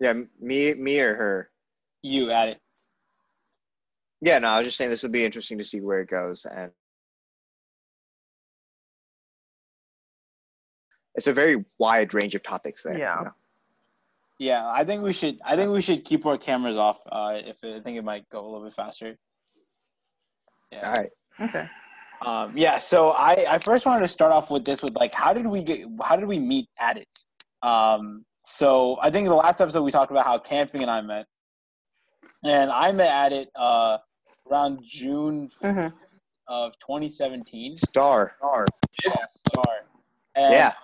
[0.00, 1.50] Yeah, me, me or her.
[2.02, 2.60] You Adit.
[4.20, 6.46] Yeah, no, I was just saying this would be interesting to see where it goes,
[6.46, 6.70] and
[11.14, 12.98] it's a very wide range of topics there.
[12.98, 13.18] Yeah.
[13.18, 13.34] you know?
[14.38, 15.38] Yeah, I think we should.
[15.44, 17.00] I think we should keep our cameras off.
[17.10, 19.16] Uh, if I think it might go a little bit faster.
[20.70, 20.86] Yeah.
[20.86, 21.10] All right.
[21.40, 21.68] Okay.
[22.24, 22.78] Um, yeah.
[22.78, 25.62] So I, I first wanted to start off with this with like, how did we
[25.62, 25.86] get?
[26.02, 27.08] How did we meet at it?
[27.62, 28.26] Um,
[28.56, 31.26] so I think in the last episode we talked about how Kanfing and I met,
[32.44, 33.98] and I met Adit uh,
[34.48, 35.92] around June Mhm.
[36.46, 37.76] of 2017.
[37.76, 38.36] Star.
[38.38, 38.66] Star.
[39.04, 39.74] Yeah, Star.
[40.36, 40.74] And Yeah.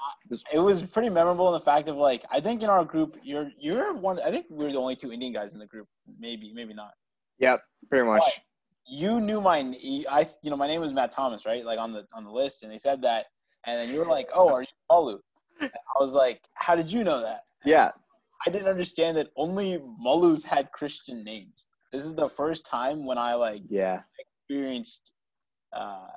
[0.52, 3.52] it was pretty memorable in the fact of like I think in our group you're
[3.56, 5.86] you're one I think we were the only two Indian guys in the group
[6.18, 6.94] maybe maybe not
[7.38, 7.62] Yep.
[7.90, 8.22] Pretty much.
[8.24, 8.32] But
[8.86, 9.58] you knew my
[10.10, 12.62] I you know my name was Matt Thomas right like on the on the list
[12.64, 13.26] and they said that
[13.66, 15.20] and then you were like oh are you Malu And
[15.62, 17.90] I was like how did you know that Yeah.
[18.46, 23.18] I didn't understand that only Malus had Christian names this is the first time when
[23.18, 24.02] I like Yeah.
[24.18, 25.12] experienced
[25.72, 26.08] uh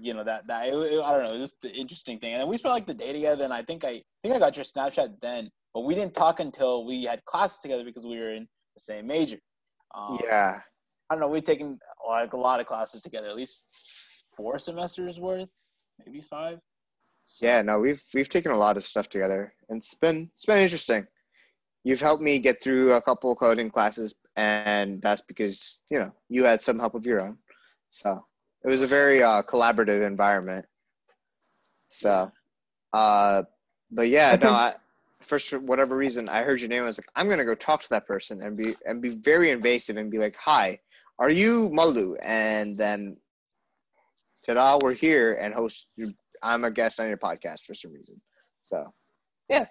[0.00, 2.32] you know that that it, it- I don't know, just the interesting thing.
[2.32, 4.38] And then we spent like the day together, and I think I, I think I
[4.38, 8.18] got your Snapchat then, but we didn't talk until we had classes together because we
[8.18, 9.36] were in the same major.
[9.94, 10.60] Um, Yeah.
[11.10, 11.28] I don't know.
[11.28, 13.66] We've taken like a lot of classes together, at least
[14.34, 15.50] four semesters worth,
[16.06, 16.58] maybe five.
[17.40, 17.62] Yeah.
[17.62, 21.06] No, we've we've taken a lot of stuff together, and it's been it's been interesting.
[21.84, 26.44] You've helped me get through a couple coding classes, and that's because you know you
[26.44, 27.38] had some help of your own.
[27.90, 28.24] So
[28.64, 30.66] it was a very uh, collaborative environment.
[31.88, 32.30] So,
[32.92, 33.42] uh,
[33.90, 34.74] but yeah, I no, I,
[35.20, 36.82] first for whatever reason, I heard your name.
[36.82, 39.50] I was like, I'm gonna go talk to that person and be and be very
[39.50, 40.78] invasive and be like, "Hi,
[41.18, 43.16] are you Malu?" And then,
[44.46, 45.86] ta-da, we're here and host.
[46.42, 48.20] I'm a guest on your podcast for some reason.
[48.62, 48.92] So,
[49.48, 49.66] yeah.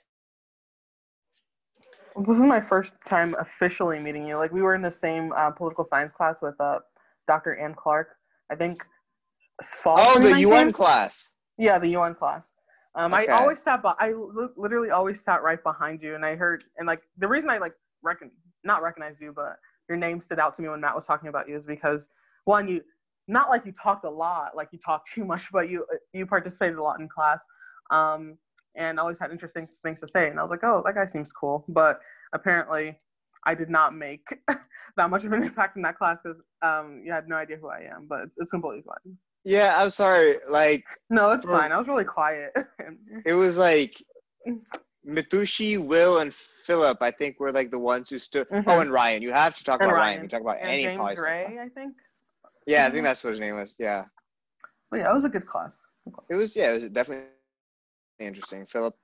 [2.26, 4.38] This is my first time officially meeting you.
[4.38, 6.80] Like we were in the same uh, political science class with uh,
[7.28, 7.58] Dr.
[7.58, 8.10] Ann Clark.
[8.52, 8.84] I think
[9.64, 9.98] fall.
[10.00, 11.32] oh, the UN class.
[11.58, 12.54] Yeah, the UN class.
[12.96, 13.32] Um, Okay.
[13.32, 14.14] I always sat, by, I
[14.58, 17.74] literally always sat right behind you, and I heard, and like the reason I like
[18.04, 18.32] reckon
[18.64, 19.58] not recognized you, but
[19.88, 22.10] your name stood out to me when Matt was talking about you is because
[22.46, 22.82] one, you
[23.28, 26.78] not like you talked a lot, like you talked too much, but you you participated
[26.78, 27.44] a lot in class,
[27.92, 28.38] um,
[28.76, 31.32] and always had interesting things to say, and I was like, oh, that guy seems
[31.34, 32.00] cool, but
[32.34, 32.98] apparently.
[33.44, 34.28] I did not make
[34.98, 37.70] that much of an impact in that class because um, you had no idea who
[37.70, 39.18] I am, but it's, it's completely fine.
[39.44, 40.36] Yeah, I'm sorry.
[40.48, 41.72] Like No, it's fine.
[41.72, 42.54] I was really quiet.
[43.26, 44.04] it was like
[45.08, 47.00] Mithushi, Will, and Philip.
[47.02, 48.48] I think were like the ones who stood.
[48.50, 48.64] Mhm.
[48.68, 49.24] Oh, and Ryan.
[49.24, 50.18] You have to talk And about Ryan.
[50.18, 50.24] Ryan.
[50.24, 51.96] You talk about and any James Ray, I think.
[52.72, 53.76] Yeah, I think that's what his name was.
[53.80, 54.06] Yeah,
[54.90, 55.80] But yeah, it was a good class.
[56.30, 56.56] it was.
[56.56, 57.26] Yeah, it was definitely
[58.20, 58.66] interesting.
[58.66, 58.96] Philip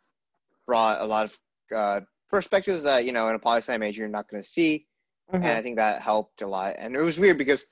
[0.66, 1.40] brought a lot of
[1.76, 4.88] uh, perspectives that you know in a poli sci major you're not going to see,
[5.34, 5.36] Mhm.
[5.44, 6.76] and I think that helped a lot.
[6.78, 7.66] And it was weird because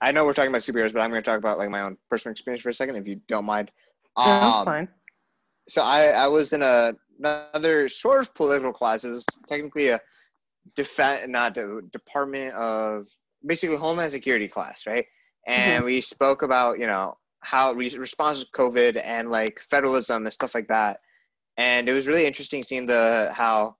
[0.00, 1.96] I know we're talking about superheroes, but I'm going to talk about like my own
[2.10, 3.70] personal experience for a second, if you don't mind.
[4.18, 4.88] Yeah, that's Um, fine.
[5.68, 9.04] so I, I was in a another sort of political class.
[9.04, 10.00] It was technically a
[10.74, 13.06] defense, not a department of
[13.44, 15.06] basically homeland security class, right?
[15.46, 20.32] And we spoke about you know how re- response to COVID and like federalism and
[20.32, 21.00] stuff like that.
[21.56, 23.76] And it was really interesting seeing the how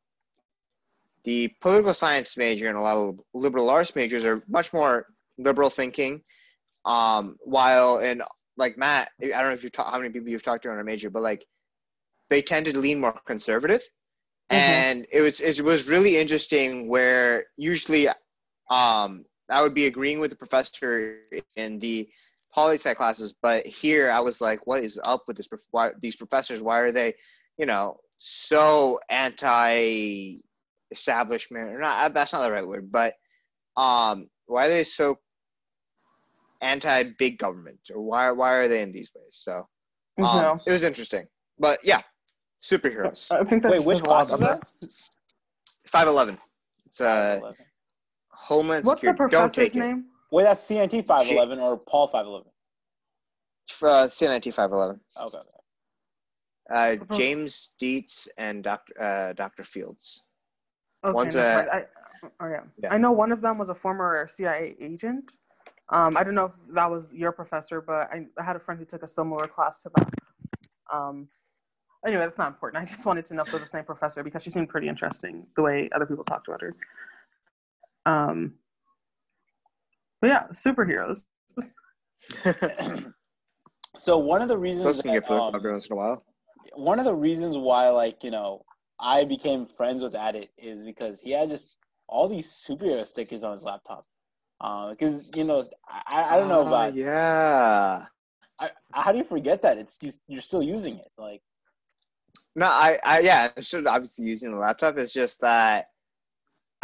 [1.25, 5.07] the political science major and a lot of liberal arts majors are much more
[5.39, 6.23] liberal thinking.
[6.85, 8.23] Um, while in
[8.57, 10.79] like Matt, I don't know if you've ta- how many people you've talked to on
[10.79, 11.45] a major, but like
[12.31, 13.81] they tend to lean more conservative.
[14.51, 14.57] Mhm.
[14.57, 18.09] And it was it was really interesting where usually
[18.71, 21.19] um, I would be agreeing with the professor
[21.55, 22.09] in the
[22.53, 25.49] poli sci classes, but here I was like, what is up with this?
[25.71, 26.63] Why, these professors?
[26.63, 27.15] Why are they,
[27.59, 30.39] you know, so anti
[30.91, 32.15] establishment or not?
[32.15, 33.15] That's not the right word, but
[33.77, 35.19] um, why are they so
[36.61, 39.29] anti big government or why why are they in these ways?
[39.33, 39.67] So
[40.19, 40.61] um, no.
[40.67, 41.27] it was interesting,
[41.59, 42.03] but yeah,
[42.63, 43.31] superheroes.
[43.31, 44.63] I think that Wait, which says a lot class is that?
[45.87, 46.39] Five eleven.
[46.87, 47.53] It's uh,
[48.47, 49.33] Homeland What's the Security.
[49.33, 49.79] Don't professor's take it.
[49.79, 50.05] name?
[50.31, 52.49] Wait, that's CNT five eleven or Paul five eleven.
[53.83, 55.01] Uh, CNIT five eleven.
[55.21, 55.39] Okay.
[56.71, 56.99] okay.
[57.11, 57.17] Uh.
[57.17, 58.93] James Dietz and Dr.
[59.01, 59.65] Uh, Dr.
[59.65, 60.23] Fields.
[61.05, 61.71] Okay, One's never a- mind.
[61.73, 62.61] I, oh, yeah.
[62.83, 62.95] Yeah.
[62.95, 65.33] I know one of them was a former CIA agent.
[65.91, 68.79] Um, I don't know if that was your professor, but I, I had a friend
[68.79, 70.11] who took a similar class to that.
[70.93, 71.29] Um,
[72.07, 72.83] anyway, that's not important.
[72.83, 74.89] I just wanted to know if it was the same professor because she seemed pretty
[74.89, 76.75] interesting the way other people talked about her.
[78.07, 78.55] Um,
[80.21, 81.23] but yeah, superheroes.
[83.97, 85.97] so one of the reasons Those can that, get political um, every once in a
[85.97, 86.25] while.
[86.75, 88.65] one of the reasons why like you know
[89.01, 91.77] I became friends with Adit is because he had just
[92.09, 94.07] all these superhero stickers on his laptop.
[94.59, 98.07] Because uh, you know, I, I don't know Ah, about yeah.
[98.59, 101.43] I, how do you forget that it's you- you're still using it like
[102.55, 104.97] No, I, I yeah, I'm still obviously using the laptop.
[104.97, 105.89] It's just that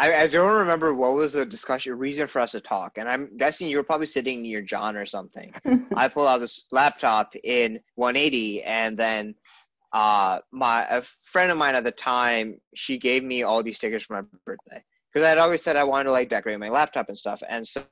[0.02, 3.37] I, I don't remember what was the discussion reason for us to talk, and I'm
[3.37, 5.54] guessing you were probably sitting near John or something.
[5.96, 9.37] I pulled out this laptop in 180, and then
[9.93, 14.02] uh, my a friend of mine at the time she gave me all these stickers
[14.02, 14.82] for my birthday
[15.12, 17.87] because I'd always said I wanted to like decorate my laptop and stuff, and so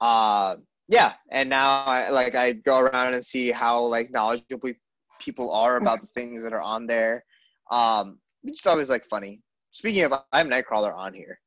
[0.00, 0.56] uh,
[0.86, 4.70] yeah, and now I like I go around and see how like knowledgeable
[5.18, 7.24] people are about the things that are on there.
[7.72, 9.40] Um, it's always like funny.
[9.70, 11.40] Speaking of, I have Nightcrawler on here.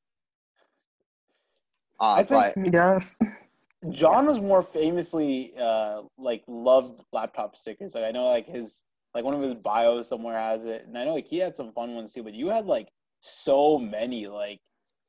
[2.00, 3.16] Uh, I think- but yes.
[3.90, 7.96] John was more famously uh like loved laptop stickers.
[7.96, 8.84] Like I know like his
[9.16, 11.72] like one of his bios somewhere has it, and I know like he had some
[11.72, 12.22] fun ones too.
[12.22, 12.90] But you had like
[13.22, 14.60] so many like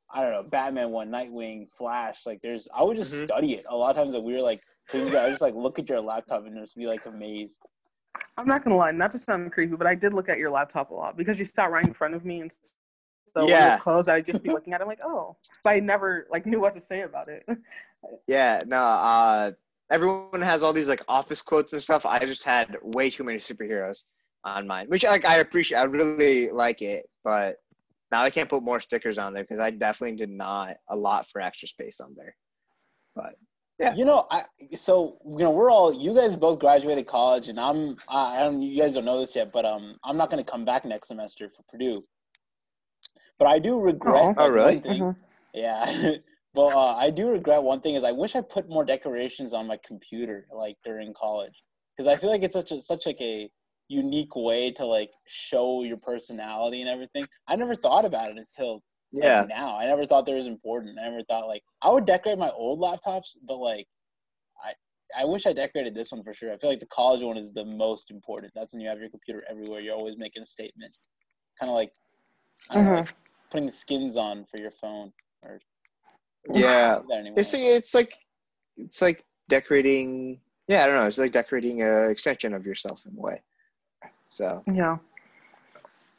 [0.09, 2.25] I don't know Batman one, Nightwing, Flash.
[2.25, 3.25] Like there's I would just Mhm.
[3.25, 4.11] study it a lot of times.
[4.13, 6.75] That we were like so you guys just like look at your laptop and just
[6.75, 7.59] be like amazed.
[8.37, 10.89] I'm not gonna lie, not to sound creepy, but I did look at your laptop
[10.89, 12.55] a lot because you sat right in front of me, and
[13.35, 13.73] so when it Yeah.
[13.75, 16.59] was closed, I'd just be looking at it like, oh, but I never like knew
[16.59, 17.45] what to say about it.
[18.27, 18.77] yeah, no.
[18.77, 19.51] Uh,
[19.91, 22.05] everyone has all these like office quotes and stuff.
[22.05, 24.03] I just had way too many superheroes
[24.43, 25.77] on mine, which like I appreciate.
[25.79, 27.57] I really like it, but
[28.11, 31.27] now I can't put more stickers on there because I definitely did not a lot
[31.29, 32.35] for extra space on there.
[33.15, 33.35] But
[33.79, 33.95] Yeah.
[33.95, 34.43] You know, I
[34.75, 38.61] so you know we're all you guys both graduated college, and I'm I, I don't
[38.61, 41.07] you guys don't know this yet, but um I'm not going to come back next
[41.07, 42.03] semester for Purdue.
[43.39, 44.35] But I do regret.
[44.37, 44.45] Oh.
[44.45, 44.75] Oh, really?
[44.75, 45.01] One thing.
[45.01, 45.15] Mhm.
[45.53, 46.13] Yeah.
[46.53, 49.67] well, uh, I do regret one thing is I wish I put more decorations on
[49.67, 51.63] my computer like during college
[51.95, 53.49] because I feel like it's such a such like a
[53.89, 57.27] unique way to like show your personality and everything.
[57.47, 59.77] I never thought about it until like, yeah, now.
[59.77, 60.97] I never thought that was important.
[60.99, 63.87] I never thought like I would decorate my old laptops, but like
[64.63, 64.73] I
[65.21, 66.51] I wish I decorated this one for sure.
[66.53, 68.53] I feel like the college one is the most important.
[68.55, 69.81] That's when you have your computer everywhere.
[69.81, 70.97] You're always making a statement.
[71.59, 71.91] Kind of like
[72.69, 73.17] I don't know, mm-hmm.
[73.51, 75.11] putting the skins on for your phone
[75.41, 75.59] or
[76.51, 76.99] yeah.
[77.09, 77.39] that anymore.
[77.39, 78.13] It's it's like
[78.77, 80.39] it's like decorating.
[80.67, 81.05] Yeah, I don't know.
[81.05, 83.41] It's like decorating a extension of yourself in a way.
[84.29, 84.97] So Yeah.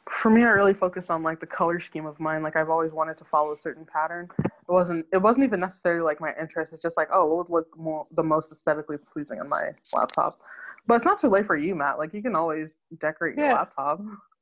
[0.07, 2.43] For me, I really focused on like the color scheme of mine.
[2.43, 4.29] Like I've always wanted to follow a certain pattern.
[4.43, 5.05] It wasn't.
[5.11, 6.73] It wasn't even necessarily like my interest.
[6.73, 10.39] It's just like, oh, what would look more the most aesthetically pleasing on my laptop.
[10.87, 11.97] But it's not too late for you, Matt.
[11.97, 13.99] Like you can always decorate your laptop.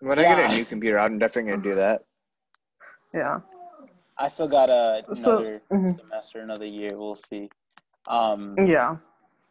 [0.00, 2.02] when I get a new computer, I'm definitely gonna do that.
[3.12, 3.40] Yeah.
[4.16, 5.96] I still got a, So- another mhm.
[5.98, 6.96] semester, another year.
[6.96, 7.48] We'll see.
[8.06, 8.96] Um, Yeah.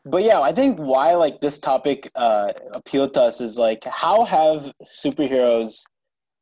[0.06, 4.26] but yeah, I think why like this topic uh, appealed to us is like how
[4.26, 5.84] have superheroes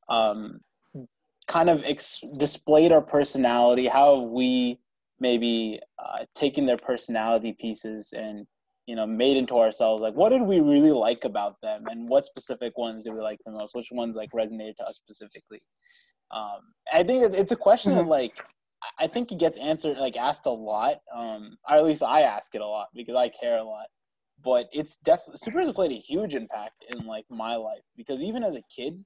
[0.08, 0.60] um,
[1.48, 3.88] kind of ex- displayed our personality?
[3.88, 4.80] How have we
[5.20, 8.46] maybe uh, taken their personality pieces and
[8.86, 10.02] you know made into ourselves?
[10.02, 13.40] Like, what did we really like about them, and what specific ones did we like
[13.46, 13.76] the most?
[13.76, 15.60] Which ones like resonated to us specifically?
[16.32, 18.10] Um, I think it's a question that Mhm.
[18.10, 18.46] like
[19.00, 20.98] I think it gets answered like asked a lot.
[21.14, 23.88] Um, or at least I ask it a lot because I care a lot.
[24.44, 28.56] But it's definitely superheroes played a huge impact in like my life because even as
[28.56, 29.04] a kid,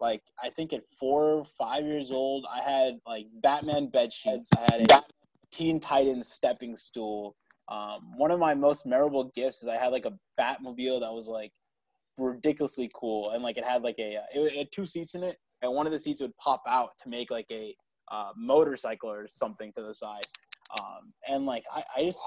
[0.00, 4.48] like I think at four or five years old, I had like Batman bed sheets.
[4.56, 5.02] I had a
[5.50, 7.36] Teen Titans stepping stool.
[7.72, 11.26] Um, one of my most memorable gifts is I had like a Batmobile that was
[11.26, 11.52] like
[12.18, 15.38] ridiculously cool and like it had like a it, it had two seats in it
[15.62, 17.74] and one of the seats would pop out to make like a
[18.10, 20.24] uh, motorcycle or something to the side.
[20.78, 22.20] Um, and like I, I just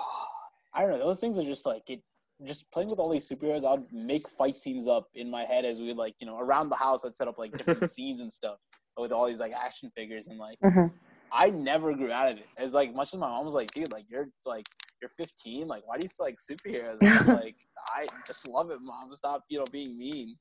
[0.73, 2.01] I don't know those things are just like it.
[2.45, 5.79] Just playing with all these superheroes, I'd make fight scenes up in my head as
[5.79, 7.05] we would like you know around the house.
[7.05, 8.57] I'd set up like different scenes and stuff
[8.97, 10.91] with all these like action figures and like Mhm.
[11.31, 12.47] I never grew out of it.
[12.57, 14.65] As like much as my mom was like, dude, like you're like
[15.05, 16.99] you're 15, like why do you still like superheroes?
[17.27, 17.55] Like
[17.95, 19.13] I just love it, mom.
[19.13, 20.35] Stop, you know, being mean.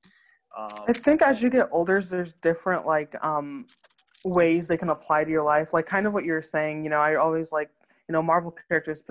[0.56, 3.66] Um, I think as you get older, there's different like um
[4.24, 5.72] ways they can apply to your life.
[5.72, 6.84] Like kind of what you're saying.
[6.84, 7.70] You know, I always like
[8.08, 9.02] you know Marvel characters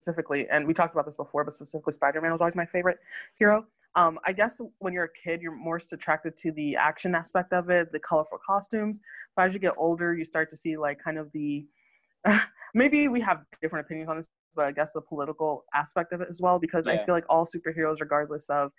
[0.00, 2.98] specifically, and we talked about this before, but specifically Spider-Man was always my favorite
[3.38, 3.66] hero.
[3.96, 7.70] Um, I guess when you're a kid, you're more attracted to the action aspect of
[7.70, 9.00] it, the colorful costumes.
[9.34, 11.66] But as you get older, you start to see like kind of the
[12.74, 16.28] maybe we have different opinions on this, but I guess the political aspect of it
[16.28, 18.72] as well, because I feel like all superheroes, regardless of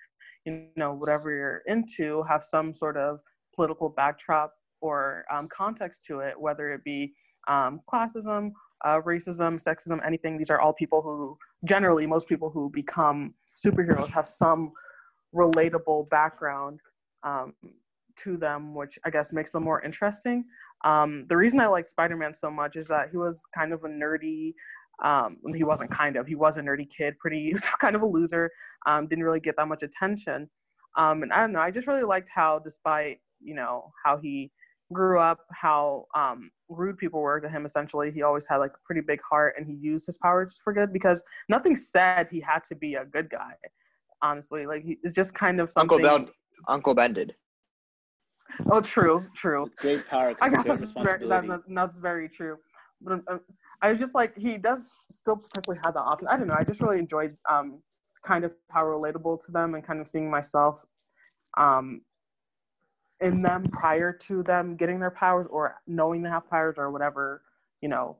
[0.46, 3.20] you know whatever you're into, have some sort of
[3.56, 7.14] political backdrop or um, context to it, whether it be
[7.48, 8.52] um, classism,
[8.84, 10.38] uh, racism, sexism, anything.
[10.38, 14.72] These are all people who generally most people who become superheroes have some
[15.36, 16.80] relatable background
[17.24, 17.54] um,
[18.18, 20.46] to them, which I guess makes them more interesting.
[20.84, 23.88] Um, the reason I like Spider-Man so much is that he was kind of a
[23.88, 24.54] nerdy.
[25.04, 26.28] Um, he wasn't kind of.
[26.28, 28.50] He was a nerdy kid, pretty kind of a loser.
[28.86, 30.50] Um, didn't really get that much attention.
[30.98, 31.60] Um, and I don't know.
[31.60, 34.52] I just really liked how, despite you know how he
[34.92, 37.66] grew up, how um, rude people were to him.
[37.66, 40.74] Essentially, he always had like a pretty big heart, and he used his powers for
[40.74, 43.54] good because nothing said he had to be a good guy.
[44.22, 46.06] Honestly, like he, it's just kind of something.
[46.06, 46.34] Uncle Ben,
[46.68, 47.36] Uncle Ben did.
[48.70, 49.64] Oh, true, true.
[49.64, 51.48] With great power I guess great that's very, responsibility.
[51.48, 52.58] that, that, that's very true.
[53.02, 53.42] But um,
[53.82, 56.28] I was just like he does still potentially have that option.
[56.28, 56.56] I don't know.
[56.58, 57.82] I just really enjoyed um,
[58.26, 60.84] kind of how relatable to them and kind of seeing myself
[61.58, 62.02] um,
[63.20, 67.44] in them prior to them getting their powers or knowing they have powers or whatever
[67.82, 68.18] you know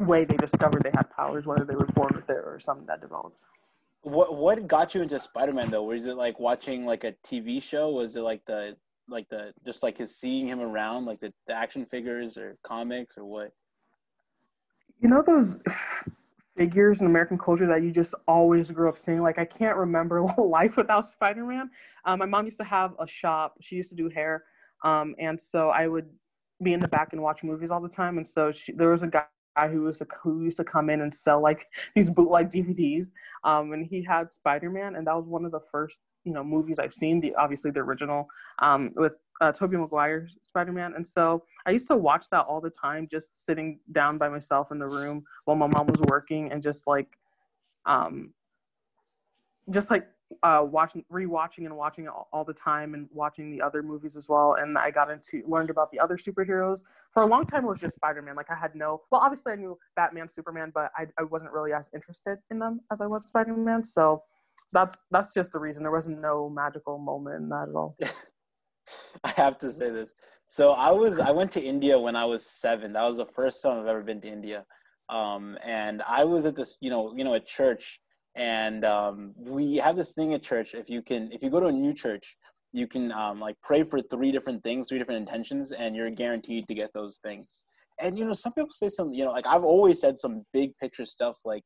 [0.00, 3.00] way they discovered they had powers, whether they were born with it or something that
[3.00, 3.42] developed.
[4.02, 5.84] What what got you into Spider Man though?
[5.84, 7.90] Was it like watching like a TV show?
[7.90, 8.76] Was it like the
[9.08, 13.16] like the just like his seeing him around, like the, the action figures or comics
[13.16, 13.52] or what?
[15.00, 15.60] You know those
[16.56, 19.18] figures in American culture that you just always grew up seeing?
[19.18, 21.70] Like I can't remember life without Spider-Man.
[22.04, 23.54] Um, my mom used to have a shop.
[23.60, 24.44] She used to do hair,
[24.84, 26.08] um, and so I would
[26.62, 28.18] be in the back and watch movies all the time.
[28.18, 31.02] And so she, there was a guy who used to who used to come in
[31.02, 33.10] and sell like these bootleg DVDs.
[33.44, 36.78] Um, and he had Spider-Man, and that was one of the first you know movies
[36.78, 37.20] I've seen.
[37.20, 38.28] The obviously the original
[38.60, 42.70] um, with uh, Tobey Maguire Spider-Man, and so I used to watch that all the
[42.70, 46.62] time, just sitting down by myself in the room while my mom was working, and
[46.62, 47.18] just like,
[47.86, 48.32] um,
[49.70, 50.06] just like
[50.42, 54.28] uh, watching, rewatching, and watching all, all the time, and watching the other movies as
[54.28, 54.54] well.
[54.54, 56.82] And I got into learned about the other superheroes.
[57.12, 58.34] For a long time, it was just Spider-Man.
[58.36, 61.72] Like I had no, well, obviously I knew Batman, Superman, but I, I wasn't really
[61.72, 63.84] as interested in them as I was Spider-Man.
[63.84, 64.22] So
[64.72, 65.82] that's that's just the reason.
[65.82, 67.96] There wasn't no magical moment in that at all.
[69.24, 70.14] I have to say this.
[70.46, 72.92] So I was I went to India when I was seven.
[72.92, 74.64] That was the first time I've ever been to India.
[75.08, 78.00] Um, and I was at this, you know, you know, at church,
[78.34, 80.74] and um, we have this thing at church.
[80.74, 82.36] If you can, if you go to a new church,
[82.72, 86.66] you can um, like pray for three different things, three different intentions, and you're guaranteed
[86.68, 87.62] to get those things.
[88.00, 90.76] And you know, some people say some, you know, like I've always said some big
[90.78, 91.62] picture stuff like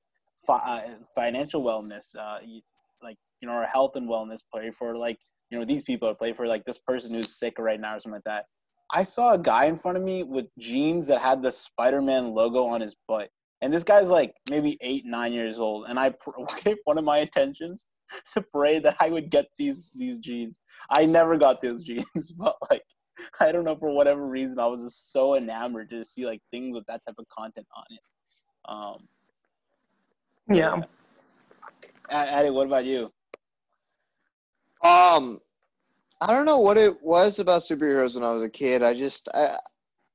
[0.47, 2.61] fi- uh, financial wellness, uh, you,
[3.03, 4.41] like you know, our health and wellness.
[4.53, 5.19] Pray for like
[5.51, 6.13] you know these people.
[6.15, 8.47] Play for like this person who's sick right now or something like that.
[8.91, 12.67] I saw a guy in front of me with jeans that had the Spider-Man logo
[12.67, 13.31] on his butt.
[13.63, 15.87] And this guy's like maybe eight, nine years old.
[15.89, 16.31] And I pr-
[16.65, 17.87] gave one of my intentions
[18.35, 20.59] to pray that I would get these these jeans.
[20.91, 22.83] I never got those jeans, but like
[23.41, 26.75] I don't know for whatever reason I was just so enamored to see like things
[26.75, 28.01] with that type of content on it.
[28.69, 29.09] Um,
[30.49, 30.83] Yeah.
[32.11, 33.11] A- Addy, what about you?
[34.83, 35.41] Um,
[36.21, 38.83] I don't know what it was about superheroes when I was a kid.
[38.83, 39.59] I just I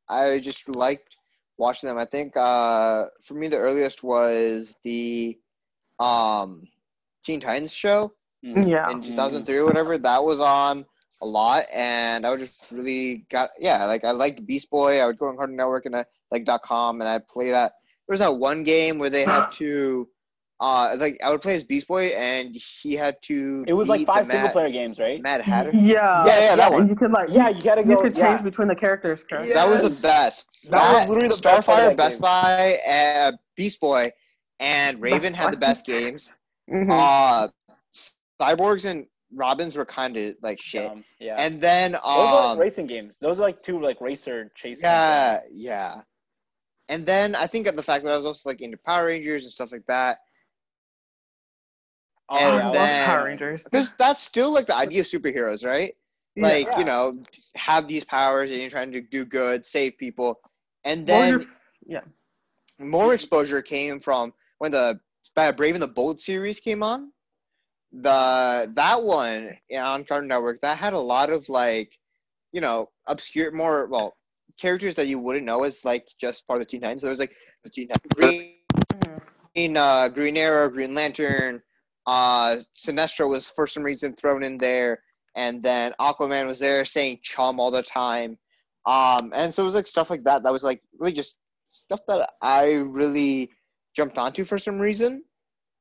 [0.08, 1.18] I just liked
[1.62, 1.98] watching them.
[1.98, 5.38] I think uh for me the earliest was the
[6.00, 6.68] um
[7.24, 8.12] Teen Titans show
[8.44, 8.68] Mm.
[8.68, 8.90] Yeah.
[8.90, 10.00] in 2003 or whatever.
[10.00, 10.84] That was on
[11.22, 15.00] a lot, and I would just really got yeah like I liked Beast Boy.
[15.00, 17.74] I would go on Cartoon Network and I like dot com and I'd play that.
[18.08, 20.08] There was that one game where they had to.
[20.62, 23.66] Uh, like I would play as Beast Boy, and he had to.
[23.68, 25.20] It was like beat the five single Mad- player games, right?
[25.20, 25.72] Mad Hatter.
[25.74, 26.24] Yeah.
[26.24, 26.72] Yeah, yeah, that yes.
[26.72, 26.82] one.
[26.82, 27.90] And you could like Yeah, you gotta go.
[27.90, 28.02] you go.
[28.04, 28.30] could yeah.
[28.30, 29.48] change between the characters, correct?
[29.48, 29.56] Yeah.
[29.56, 30.46] That was the best.
[30.70, 32.22] That was literally the best Starfire, that Best game.
[32.22, 34.12] Buy, uh, Beast Boy,
[34.60, 36.32] and Raven Best had the best games.
[36.72, 36.92] Mhm.
[36.92, 37.48] Uh,
[38.40, 40.92] Cyborgs and Robins were kind of like shit.
[40.92, 41.38] Um, yeah.
[41.38, 43.18] And then, Those are like um, racing games.
[43.18, 44.82] Those are like two like racer chase.
[44.84, 46.02] yeah, yeah.
[46.90, 49.44] And then I think of the fact that I was also like into Power Rangers
[49.46, 50.20] and stuff like that.
[52.32, 53.64] Oh, I and yeah, love then- Power Rangers.
[53.66, 55.96] Because that's still like the idea of superheroes, right?
[56.36, 56.44] Yeah.
[56.44, 56.80] Like, Yeah.
[56.80, 57.22] you know,
[57.56, 60.40] have these powers and you're trying to do good, save people.
[60.86, 61.46] And then you're-
[61.86, 62.02] yeah.
[62.80, 65.00] more exposure came from when the
[65.36, 67.12] Brave and the Bold series came on.
[67.94, 71.92] The that one on Cartoon Network that had a lot of like,
[72.54, 74.16] you know, obscure, more well
[74.58, 77.02] characters that you wouldn't know as like just part of the Teen Titans.
[77.02, 77.36] So There was like
[77.66, 79.22] the Teen Titans, Green, Mhm.
[79.54, 81.62] Green, uh, Green Arrow, Green Lantern.
[82.06, 85.02] Uh, Sinestro was for some reason thrown in there,
[85.36, 88.38] and then Aquaman was there saying "chum" all the time.
[88.86, 90.44] Um, and so it was like stuff like that.
[90.44, 91.36] That was like really just
[91.70, 93.50] stuff that I really
[93.96, 95.24] jumped onto for some reason.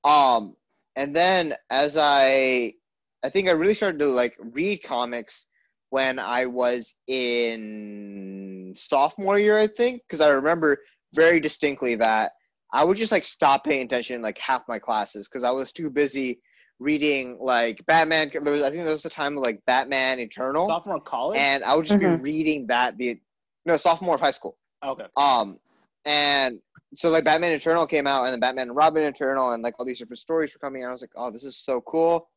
[0.04, 0.56] Um,
[0.96, 2.74] and then as I,
[3.22, 5.46] I think I really started to like read comics
[5.90, 10.78] when I was in sophomore year, I think, because I remember
[11.14, 12.32] very distinctly that
[12.72, 15.72] I would just like stop paying attention in, like half my classes because I was
[15.72, 16.40] too busy
[16.78, 18.30] reading like Batman.
[18.32, 21.38] There was, I think there was a time of like Batman Eternal, Sophomore college.
[21.38, 22.16] and I would just Mhm.
[22.18, 23.20] be reading that the
[23.66, 24.56] no sophomore of high school.
[24.82, 25.04] okay.
[25.16, 25.58] Um,
[26.06, 26.60] and
[26.96, 29.84] so like Batman Eternal came out, and then Batman and Robin Eternal, and like all
[29.84, 30.88] these different stories were coming out.
[30.88, 32.28] I was like, oh, this is so cool.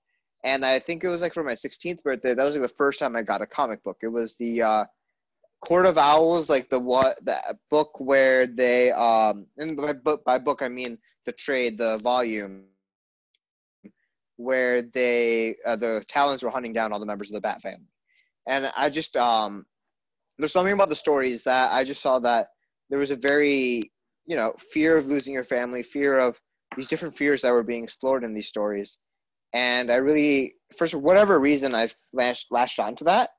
[0.43, 2.33] And I think it was like for my 16th birthday.
[2.33, 3.97] That was like the first time I got a comic book.
[4.03, 4.85] It was the uh,
[5.65, 10.37] Court of Owls, like the what the book where they um, and by book by
[10.37, 12.65] book I mean the trade, the volume
[14.37, 17.87] where they uh, the Talons were hunting down all the members of the Bat family.
[18.47, 19.65] And I just um,
[20.37, 22.47] there's something about the stories that I just saw that
[22.89, 23.91] there was a very
[24.25, 26.39] you know fear of losing your family fear of
[26.75, 28.97] these different fears that were being explored in these stories
[29.53, 33.31] and i really for whatever reason i've lashed lashed onto that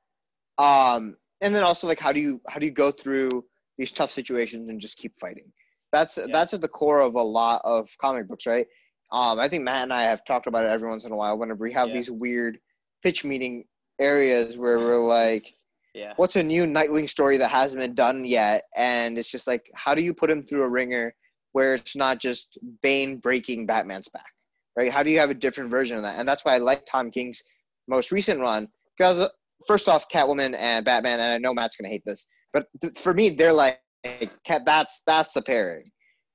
[0.58, 3.44] um and then also like how do you how do you go through
[3.78, 5.50] these tough situations and just keep fighting
[5.92, 6.26] that's Yeah.
[6.32, 8.66] that's at the core of a lot of comic books right
[9.12, 11.36] um i think matt and i have talked about it every once in a while
[11.38, 11.94] whenever we have Yeah.
[11.94, 12.58] these weird
[13.02, 13.64] pitch meeting
[14.00, 15.52] areas where we're like
[15.94, 16.12] Yeah.
[16.16, 18.64] what's a new Nightwing story that hasn't been done yet?
[18.76, 21.14] And it's just like, how do you put him through a ringer
[21.52, 24.32] where it's not just Bane breaking Batman's back,
[24.76, 24.90] right?
[24.90, 26.18] How do you have a different version of that?
[26.18, 27.44] And that's why I like Tom King's
[27.86, 29.30] most recent run because
[29.66, 33.14] first off, Catwoman and Batman, and I know Matt's gonna hate this, but th- for
[33.14, 33.80] me, they're like,
[34.44, 34.62] cat.
[34.64, 35.90] That's that's the pairing,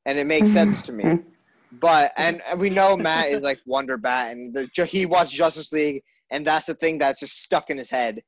[0.05, 1.19] and it makes sense to me.
[1.73, 5.71] But and, and we know Matt is like Wonder Bat, and the, he watched Justice
[5.71, 8.23] League, and that's the thing that's just stuck in his head.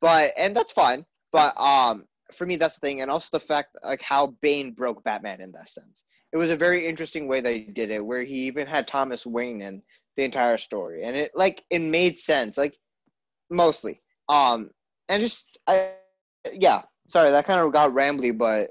[0.00, 1.04] But and that's fine.
[1.32, 5.02] But um, for me, that's the thing, and also the fact like how Bane broke
[5.02, 6.04] Batman in that sense.
[6.32, 9.26] It was a very interesting way that he did it, where he even had Thomas
[9.26, 9.82] Wayne in
[10.16, 12.76] the entire story, and it like it made sense, like
[13.50, 14.00] mostly.
[14.28, 14.70] Um,
[15.08, 15.92] and just I,
[16.52, 16.82] yeah.
[17.08, 18.70] Sorry, that kind of got rambly, but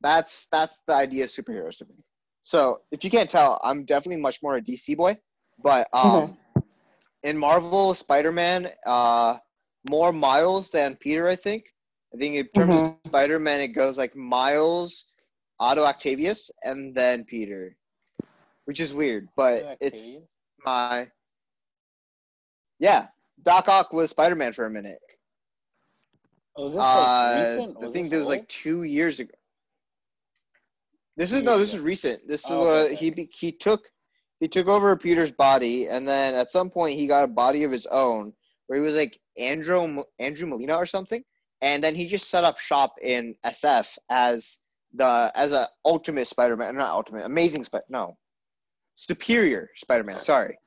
[0.00, 2.04] that's that's the idea of superheroes to me.
[2.44, 5.16] So if you can't tell, I'm definitely much more a DC boy.
[5.62, 6.36] But um,
[7.22, 9.36] in Marvel, Spider-Man, uh,
[9.88, 11.28] more Miles than Peter.
[11.28, 11.66] I think.
[12.12, 15.06] I think in terms of Spider-Man, it goes like Miles,
[15.60, 17.74] Otto Octavius, and then Peter,
[18.66, 20.18] which is weird, but it's
[20.66, 21.08] my
[22.78, 23.06] yeah.
[23.42, 24.98] Doc Ock was Spider-Man for a minute.
[26.56, 27.76] Oh, was this like Uh, recent?
[27.84, 29.34] I think this was like two years ago.
[31.16, 32.26] This is no, this is recent.
[32.26, 33.90] This is Oh, what okay, he he took
[34.40, 37.70] he took over Peter's body, and then at some point he got a body of
[37.70, 38.32] his own,
[38.66, 41.22] where he was like Andrew Andrew Molina or something,
[41.60, 44.58] and then he just set up shop in SF as
[44.94, 48.16] the as a Ultimate Spider-Man, not Ultimate, Amazing Spider, no,
[48.96, 50.16] Superior Spider-Man.
[50.16, 50.58] Sorry,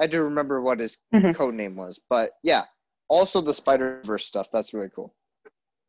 [0.00, 1.34] I do remember what his Mhm.
[1.34, 2.64] code name was, but yeah,
[3.08, 4.50] also the Spider Verse stuff.
[4.52, 5.14] That's really cool.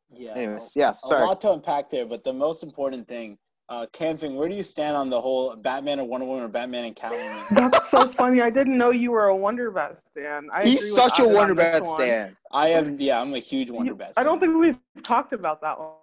[0.10, 0.34] Yeah.
[0.34, 0.98] Anyways, yeah, Sorry.
[1.04, 1.22] a sorry.
[1.24, 3.38] lot to unpack there, but the most important thing,
[3.70, 4.36] uh, Kanfing.
[4.36, 7.44] Where do you stand on the whole Batman and Wonder Woman or Batman and Catwoman?
[7.72, 8.42] That's so funny.
[8.42, 10.50] I didn't know you were a Wonder Bat stan.
[10.54, 11.96] I He's with such a Wonder this Bat one.
[12.00, 12.38] stan.
[12.52, 13.00] I am.
[13.00, 14.14] Yeah, I'm a huge Wonder You- Bat.
[14.18, 15.94] I don't think we've talked about that one.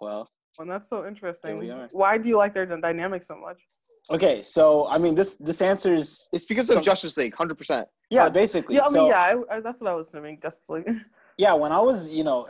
[0.00, 1.58] Well, And that's so interesting.
[1.58, 1.88] we are.
[1.92, 3.62] Why do you like their dynamic so much?
[4.10, 4.42] Okay.
[4.42, 6.28] So I mean, this this answers.
[6.32, 7.88] It's because of Some- Justice League, hundred percent.
[8.10, 8.76] Yeah, basically.
[8.76, 10.38] Yeah, I mean, so, yeah, I, I, that's what I was assuming.
[10.42, 10.86] Just like,
[11.36, 12.46] Yeah, when I was, you know,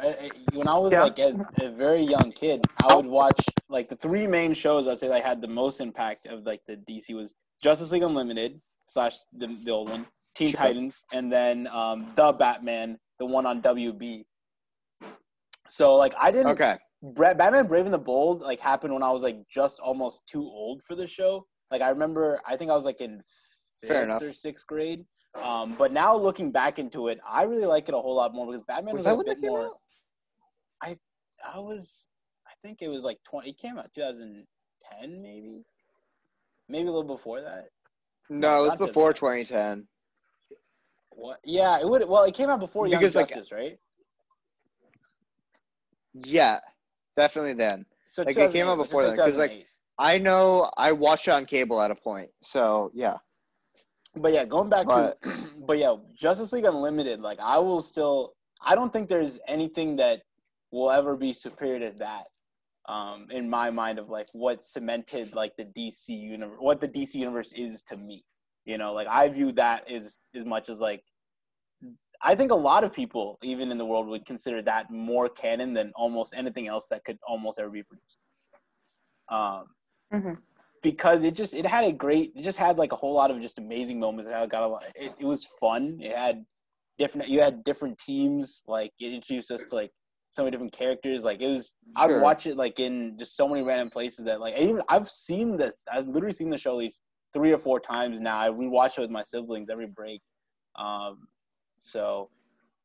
[0.52, 1.04] when I was Yeah.
[1.04, 3.40] like a, a very young kid, I would watch
[3.70, 6.76] like the three main shows I'd say that had the most impact of like the
[6.76, 10.58] DC was Justice League Unlimited slash the, the old one, Teen Sure.
[10.60, 14.24] Titans, and then um, the Batman, the one on WB.
[15.66, 16.52] So like I didn't.
[16.52, 16.76] Okay.
[17.12, 20.42] Bra- Batman Brave and the Bold like happened when I was like just almost too
[20.42, 21.46] old for the show.
[21.70, 23.20] Like I remember, I think I was like in
[23.80, 25.04] fifth or sixth grade.
[25.42, 28.46] Um, but now looking back into it, I really like it a whole lot more
[28.46, 29.66] because Batman Was was, a bit more.
[29.66, 30.96] out?
[31.52, 32.08] I was,
[32.46, 33.50] I think it was like twenty.
[33.50, 35.64] It came out 2010, maybe,
[36.68, 37.66] maybe a little before that.
[38.30, 39.86] No, it was before 2010.
[41.10, 41.38] What?
[41.44, 42.08] Yeah, it would.
[42.08, 43.78] Well, it came out before Young Because, like, Justice, right?
[46.14, 46.60] Yeah,
[47.16, 47.84] definitely then.
[48.08, 49.66] So like, it came out before say then, 'cause, like,
[49.98, 52.30] I know I watched it on cable at a point.
[52.42, 53.16] So yeah.
[54.16, 57.20] But yeah, going back But- to, but yeah, Justice League Unlimited.
[57.20, 58.34] Like, I will still.
[58.66, 60.22] I don't think there's anything that
[60.70, 62.24] will ever be superior to that.
[62.86, 67.14] Um, in my mind, of like what cemented like the DC universe, what the DC
[67.14, 68.22] universe is to me.
[68.66, 71.02] You know, like I view that as as much as like.
[72.24, 75.74] I think a lot of people, even in the world, would consider that more canon
[75.74, 78.18] than almost anything else that could almost ever be produced.
[79.28, 79.74] Um,
[80.12, 80.38] Mhm.
[80.82, 83.40] because it just it had a great it just had like a whole lot of
[83.40, 84.28] just amazing moments.
[84.28, 84.84] It got a lot.
[84.94, 85.98] It, it was fun.
[86.00, 86.44] It had
[86.98, 87.28] different.
[87.28, 88.62] You had different teams.
[88.66, 89.92] Like it introduced us to like
[90.30, 91.24] so many different characters.
[91.24, 91.74] Like it was.
[91.96, 94.82] I would watch it like in just so many random places that like I even
[94.88, 98.38] I've seen the I've literally seen the show at least three or four times now.
[98.38, 100.20] I rewatch it with my siblings every break.
[100.76, 101.28] Um,
[101.76, 102.30] so,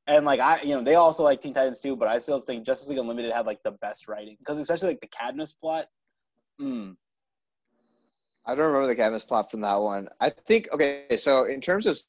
[0.07, 2.65] and like I, you know, they also like Teen Titans too, but I still think
[2.65, 5.87] Justice League Unlimited had like the best writing because especially like the Cadmus plot.
[6.59, 6.95] Mm,
[8.45, 10.09] I don't remember the Cadmus plot from that one.
[10.19, 11.05] I think okay.
[11.17, 11.99] So in terms of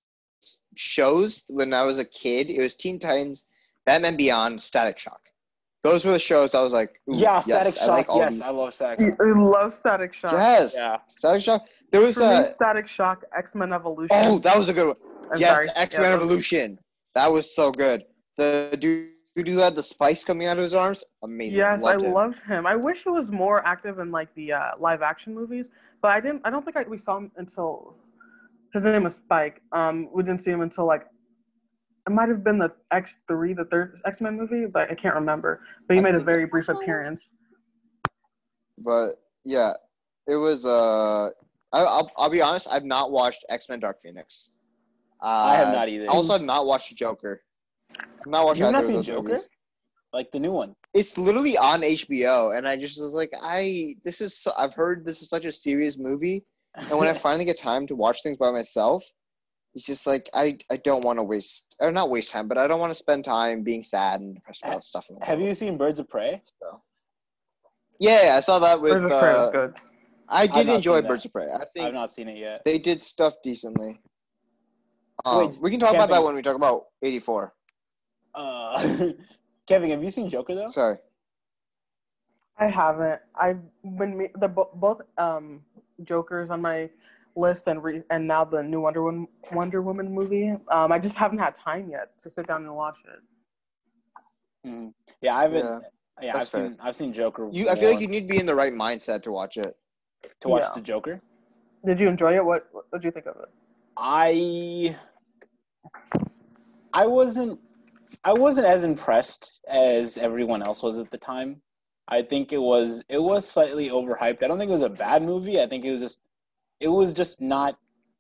[0.77, 3.45] shows, when I was a kid, it was Teen Titans,
[3.87, 5.21] Batman Beyond, Static Shock.
[5.83, 7.89] Those were the shows I was like, ooh, yeah, yes, Static I Shock.
[7.89, 8.43] like yes, these.
[8.43, 9.37] I love Static I Shock.
[9.37, 10.33] love Static Shock.
[10.33, 10.97] Yes, Yeah.
[11.09, 11.67] Static Shock.
[11.91, 14.09] There was For me, a Static Shock, X Men Evolution.
[14.21, 14.97] oh, that was a good one.
[15.33, 15.69] I'm yes.
[15.75, 16.79] X Men Yeah, Evolution.
[17.15, 18.05] That was so good.
[18.37, 19.09] The dude
[19.49, 21.57] who had the spice coming out of his arms, amazing.
[21.57, 22.13] Yes, Loved I him.
[22.13, 22.67] loved him.
[22.67, 25.71] I wish he was more active in like the uh, live action movies,
[26.03, 26.43] but I didn't.
[26.45, 27.97] I don't think I, we saw him until
[28.75, 29.63] his name was Spike.
[29.73, 31.07] Um, we didn't see him until like
[32.11, 35.15] it might have been the X three, the third X Men movie, but I can't
[35.15, 35.63] remember.
[35.87, 37.31] But he I made a very brief appearance.
[38.79, 39.11] But
[39.45, 39.75] yeah,
[40.27, 40.65] it was.
[40.65, 41.29] Uh,
[41.73, 42.67] I, I'll I'll be honest.
[42.69, 44.51] I've not watched X Men Dark Phoenix.
[45.23, 46.09] Uh, I have not either.
[46.09, 47.43] Also, I also have not watched Joker.
[48.01, 49.29] I've not watched You've not either of seen those Joker?
[49.29, 49.49] movies.
[50.13, 50.75] Like the new one.
[50.93, 54.37] It's literally on HBO, and I just was like, I this is.
[54.37, 56.45] So, I've heard this is such a serious movie,
[56.75, 59.09] and when I finally get time to watch things by myself,
[59.75, 62.67] it's just like I I don't want to waste or not waste time, but I
[62.67, 65.07] don't want to spend time being sad and depressed about stuff.
[65.09, 66.43] In the have world, you seen Birds of Prey?
[66.63, 66.83] so.
[67.99, 68.93] Yeah, I saw that with.
[68.93, 69.75] Birds of Prey was Uh, good.
[70.29, 71.03] I did enjoy.
[71.03, 71.49] Birds of Prey.
[71.53, 72.65] I think I've not seen it yet.
[72.65, 74.01] they did stuff decently.
[75.25, 77.53] Um, Wait, we can talk about that when we talk about '84.
[78.35, 79.11] Uh,
[79.67, 80.69] Kevin, have you seen Joker though?
[80.69, 80.97] Sorry.
[82.59, 83.21] I haven't.
[83.35, 83.61] I've
[83.99, 85.65] been me- the both um
[86.05, 86.89] Jokers on my
[87.41, 90.51] list and re- and now the new Wonder Woman Wonder Woman movie.
[90.71, 94.69] Um, I just haven't had time yet to sit down and watch it.
[94.69, 94.93] Mhm.
[95.23, 95.65] Yeah, I haven't.
[95.65, 95.79] Yeah,
[96.27, 96.61] Yeah, I've fair.
[96.69, 96.77] seen.
[96.81, 97.49] I've seen Joker.
[97.51, 99.77] You, I feel like you need to be in the right mindset to watch it.
[100.41, 100.73] to watch Yeah.
[100.75, 101.23] the Joker.
[101.87, 102.45] Did you enjoy it?
[102.45, 103.49] What What did you think of it?
[103.97, 104.95] I
[106.93, 107.61] I wasn't
[108.25, 111.63] I wasn't as impressed as everyone else was at the time.
[112.09, 114.43] I think it was it was slightly overhyped.
[114.43, 115.61] I don't think it was a bad movie.
[115.61, 116.21] I think it was just
[116.81, 117.77] it was just not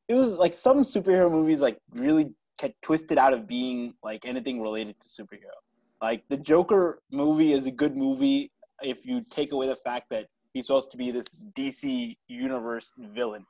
[0.08, 4.60] it was like some superhero movies like really get twisted out of being like anything
[4.60, 5.56] related to superhero.
[6.02, 10.26] Like the Joker movie is a good movie if you take away the fact that
[10.52, 13.46] he's supposed to be this DC universe villain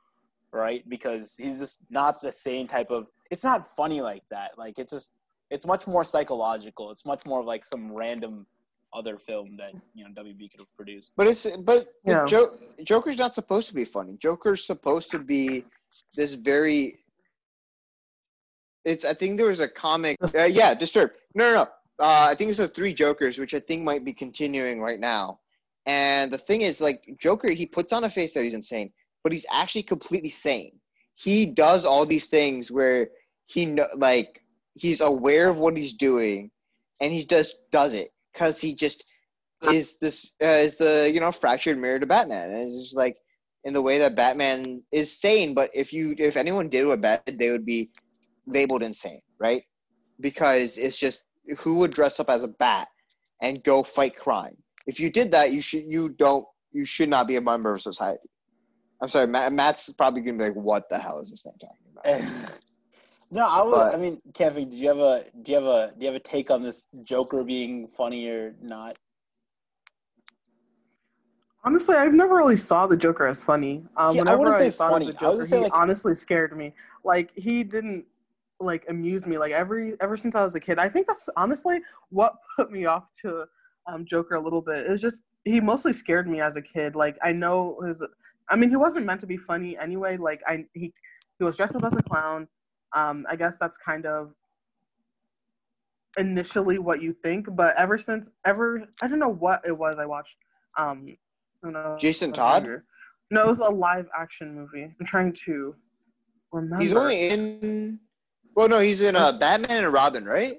[0.51, 0.87] right?
[0.89, 3.07] Because he's just not the same type of.
[3.29, 4.51] It's not funny like that.
[4.57, 5.13] Like it's just.
[5.49, 6.91] It's much more psychological.
[6.91, 8.47] It's much more of like some random
[8.93, 11.11] other film that you know WB could have produced.
[11.15, 12.25] But it's but Yeah.
[12.25, 14.17] Jo- Joker's not supposed to be funny.
[14.17, 15.65] Joker's supposed to be
[16.15, 16.97] this very.
[18.85, 19.05] It's.
[19.05, 20.17] I think there was a comic.
[20.35, 21.13] Uh, yeah, Disturbed.
[21.35, 21.61] No, no, no.
[22.05, 25.39] Uh, I think it's the Three Jokers, which I think might be continuing right now.
[25.85, 28.91] And the thing is, like Joker, he puts on a face that he's insane,
[29.23, 30.79] but he's actually completely sane.
[31.15, 33.09] He does all these things where
[33.45, 36.49] he know, like he's aware of what he's doing,
[36.99, 39.05] and he just does it because he just
[39.63, 43.17] is this uh, is the you know fractured mirror to Batman, and it's just like
[43.63, 45.53] in the way that Batman is sane.
[45.53, 47.91] But if you if anyone did what Bat, did, they would be
[48.47, 49.63] labeled insane, right?
[50.19, 51.23] Because it's just
[51.59, 52.87] who would dress up as a bat
[53.41, 54.55] and go fight crime.
[54.87, 57.81] If you did that, you should you don't you should not be a member of
[57.81, 58.29] society.
[59.01, 62.21] I'm sorry, Matt, Matt's probably gonna be like, "What the hell is this man talking
[62.21, 62.61] about?"
[63.31, 63.71] no, I would.
[63.71, 66.15] But- I mean, Kevin, do you have a do you have a do you have
[66.15, 68.97] a take on this Joker being funny or not?
[71.63, 73.85] Honestly, I've never really saw the Joker as funny.
[73.95, 75.09] Um, Yeah, I wouldn't say thought funny.
[75.09, 76.73] Of the I would Joker, just say, he like- honestly scared me.
[77.03, 78.05] Like he didn't
[78.59, 79.37] like amuse me.
[79.37, 82.85] Like every ever since I was a kid, I think that's honestly what put me
[82.85, 83.45] off to
[83.87, 84.79] um, Joker a little bit.
[84.79, 86.95] It was just he mostly scared me as a kid.
[86.95, 88.03] Like I know his.
[88.49, 90.17] I mean, he wasn't meant to be funny anyway.
[90.17, 90.91] Like I he
[91.37, 92.47] he was dressed up as a clown.
[92.93, 94.33] Um, I guess that's kind of
[96.17, 100.05] initially what you think, but ever since ever I don't know what it was I
[100.05, 100.37] watched.
[100.77, 101.15] Um,
[101.63, 102.67] I was Jason Todd?
[103.29, 104.93] No, it was a live action movie.
[104.99, 105.75] I'm trying to
[106.51, 106.83] remember.
[106.83, 107.99] He's only in.
[108.55, 110.57] Well, no, he's in uh, Batman and Robin, right?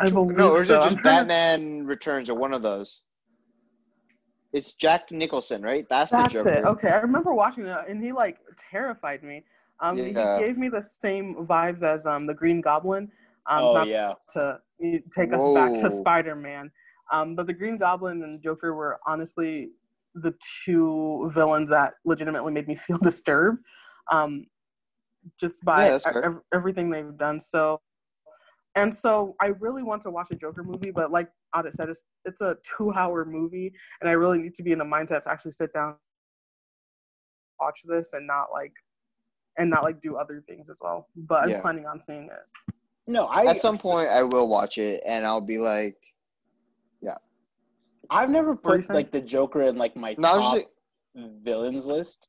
[0.00, 0.80] I Which- believe no, or is so.
[0.80, 3.00] it just trying to- Batman Returns or one of those?
[4.52, 5.86] It's Jack Nicholson, right?
[5.88, 6.56] That's, That's the Joker.
[6.58, 6.64] it.
[6.64, 9.44] Okay, I remember watching it, and he like terrified me.
[9.80, 10.38] Um, Yeah.
[10.38, 13.10] he gave me the same vibes as um the Green Goblin.
[13.48, 16.70] Um, oh not yeah, to you take us back to Spider Man.
[17.12, 19.70] Um, but the Green Goblin and Joker were honestly
[20.14, 20.34] the
[20.64, 23.58] two villains that legitimately made me feel disturbed.
[24.10, 24.46] Um,
[25.38, 27.40] just by Yeah, ev- everything they've done.
[27.40, 27.80] So,
[28.76, 32.02] and so I really want to watch a Joker movie, but like Adit said, it's
[32.24, 35.30] it's a two hour movie, and I really need to be in the mindset to
[35.30, 35.96] actually sit down,
[37.60, 38.72] watch this, and not like
[39.58, 41.08] and not like do other things as well.
[41.16, 41.60] But I'm Yeah.
[41.60, 42.46] planning on seeing it.
[43.06, 45.96] No, I At some point, I will watch it, and I'll be like,
[47.00, 47.16] yeah.
[48.10, 50.68] I've never put like the Joker in like my no, top just,
[51.14, 52.28] villains list.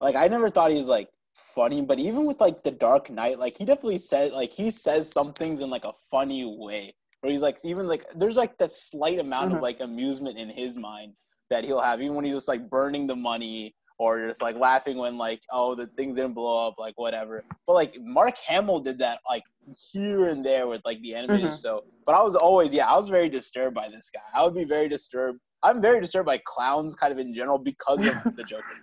[0.00, 3.38] Like I never thought he was like funny, but even with like the Dark Knight,
[3.38, 6.94] like he definitely said like he says some things in like a funny way.
[7.20, 9.62] Where he's like even like there's like that slight amount of Mhm.
[9.62, 11.14] like amusement in his mind
[11.50, 14.98] that he'll have, even when he's just like burning the money or just like laughing
[14.98, 17.44] when like oh the things didn't blow up, like whatever.
[17.66, 19.44] But like Mark Hamill did that like
[19.92, 21.62] here and there with like the animated Mhm.
[21.62, 21.82] show.
[22.04, 24.20] But I was always yeah, I was very disturbed by this guy.
[24.34, 25.40] I would be very disturbed.
[25.62, 28.76] I'm very disturbed by clowns kind of in general because of the Joker.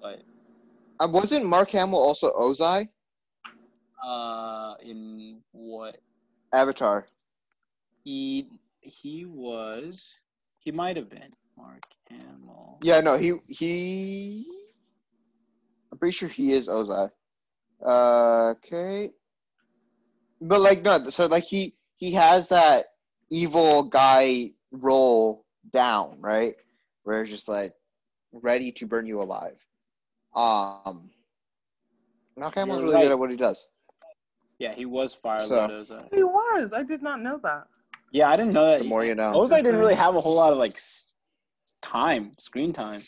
[0.00, 0.22] But
[1.00, 2.88] uh, wasn't Mark Hamill also Ozai?
[4.04, 5.96] uh in what
[6.54, 7.06] Avatar.
[8.04, 8.48] he
[8.80, 10.14] he was
[10.60, 12.78] he might have been Mark Hamill.
[12.82, 14.46] Yeah, no, he he.
[15.92, 17.10] I'm pretty sure he is Ozai.
[17.84, 19.10] Uh, okay.
[20.40, 22.86] But like no, so like he he has that
[23.30, 26.54] evil guy role down, right?
[27.02, 27.72] Where it's just like
[28.32, 29.58] ready to burn you alive.
[30.34, 31.10] Um,
[32.36, 33.02] Mark Hamill's You're really right.
[33.04, 33.66] good at what he does.
[34.58, 36.14] Yeah, he was Fire So- Lord Ozai.
[36.14, 36.72] He was.
[36.72, 37.66] I did not know that.
[38.12, 38.78] Yeah, I didn't know that.
[38.80, 39.32] The more you know.
[39.32, 41.04] Ozai didn't really have a whole lot of like s-
[41.82, 43.02] time, screen time.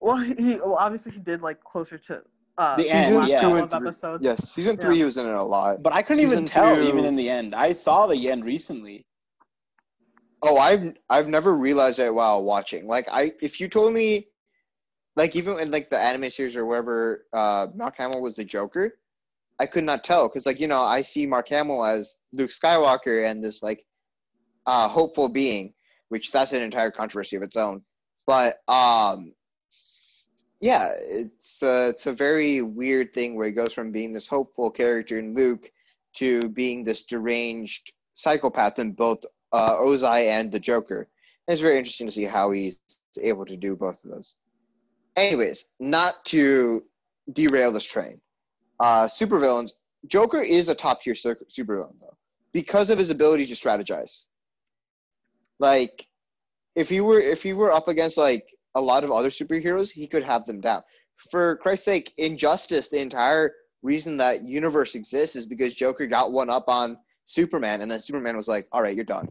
[0.00, 2.22] Well, he, he well obviously he did like closer to
[2.58, 3.40] uh The end, last yeah.
[3.40, 3.76] Two and three.
[3.78, 4.24] episodes.
[4.24, 5.82] Yes, season three he was in it a lot.
[5.82, 7.54] But I couldn't even tell two- even in the end.
[7.54, 9.06] I saw the end recently.
[10.42, 12.86] Oh, I've I've never realized that while watching.
[12.86, 14.28] Like I, if you told me,
[15.16, 18.98] like even in like the anime series or wherever, uh, Mark Hamill was the Joker,
[19.58, 23.28] I could not tell because like you know I see Mark Hamill as Luke Skywalker
[23.28, 23.84] and this like,
[24.66, 25.72] uh, hopeful being,
[26.08, 27.82] which that's an entire controversy of its own.
[28.26, 29.32] But um,
[30.60, 34.70] yeah, it's uh, it's a very weird thing where he goes from being this hopeful
[34.70, 35.70] character in Luke
[36.14, 41.08] to being this deranged psychopath in both uh, Ozai and the Joker.
[41.46, 42.78] And it's very interesting to see how he's
[43.20, 44.34] able to do both of those.
[45.16, 46.84] Anyways, not to
[47.32, 48.20] derail this train.
[48.80, 49.72] Uh, supervillains.
[50.06, 52.16] Joker is a top tier super- supervillain though,
[52.52, 54.24] because of his ability to strategize.
[55.58, 56.06] Like,
[56.74, 60.06] if he were if he were up against like a lot of other superheroes, he
[60.06, 60.82] could have them down.
[61.30, 66.50] For Christ's sake, Injustice, the entire reason that universe exists is because Joker got one
[66.50, 69.28] up on Superman, and then Superman was like, "All right, you're done.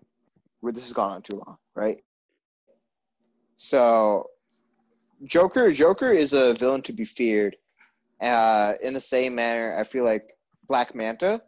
[0.63, 2.03] This has gone on too long, right?"
[3.57, 4.29] So,
[5.23, 7.55] Joker, Joker is a villain to be feared.
[8.19, 10.35] Uh, in the same manner, I feel like
[10.67, 11.41] Black Manta,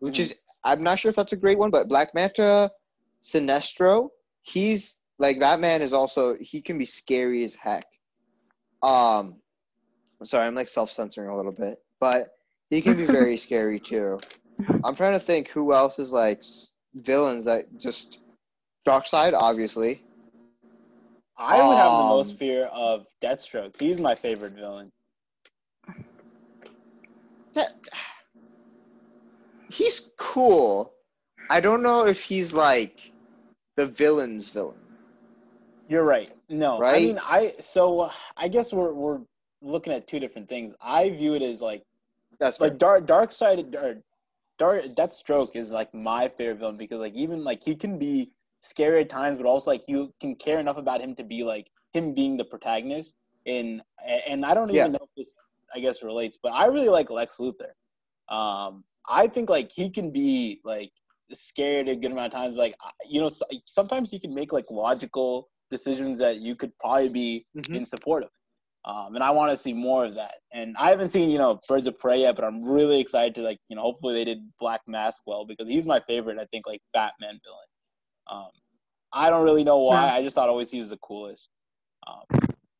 [0.00, 2.70] which is I'm not sure if that's a great one, but Black Manta,
[3.24, 4.08] Sinestro,
[4.42, 7.86] he's like that man is also he can be scary as heck.
[8.82, 9.36] Um,
[10.22, 12.28] sorry, I'm like self censoring a little bit, but
[12.70, 14.20] he can be very scary too.
[14.84, 16.42] I'm trying to think who else is like
[16.94, 18.18] villains that just
[18.86, 20.02] Darkseid, obviously.
[21.36, 23.80] I would have the Um, most fear of Deathstroke.
[23.80, 24.92] He's my favorite villain.
[27.54, 27.72] That,
[29.68, 30.92] he's cool.
[31.50, 33.12] I don't know if he's like
[33.76, 34.78] the villain's villain.
[35.88, 36.30] You're right.
[36.48, 39.20] No, I mean, I so I guess we're we're
[39.60, 40.74] looking at two different things.
[40.80, 41.82] I view it as like
[42.38, 42.78] That's like right.
[42.78, 44.02] dark dark side or
[44.58, 49.00] dark Deathstroke is like my favorite villain because like even like he can be scary
[49.00, 52.14] at times, but also like you can care enough about him to be like him
[52.14, 53.16] being the protagonist.
[53.44, 53.82] In
[54.26, 54.98] and I don't even Yeah.
[54.98, 55.36] know if this
[55.74, 57.72] I guess relates, but I really like Lex Luthor.
[58.28, 60.92] Um, I think like he can be like
[61.32, 62.54] scared a good amount of times.
[62.54, 62.76] But, like
[63.08, 63.30] you know,
[63.66, 67.76] sometimes you can make like logical decisions that you could probably be Mhm.
[67.76, 68.30] in support of.
[68.86, 70.34] Um, and I want to see more of that.
[70.52, 73.42] And I haven't seen, you know, Birds of Prey yet, but I'm really excited to
[73.42, 76.38] like, you know, hopefully they did Black Mask well because he's my favorite.
[76.38, 77.66] I think like Batman villain.
[78.30, 78.50] Um,
[79.12, 80.10] I don't really know why.
[80.10, 81.48] I just thought always he was the coolest.
[82.06, 82.24] Um,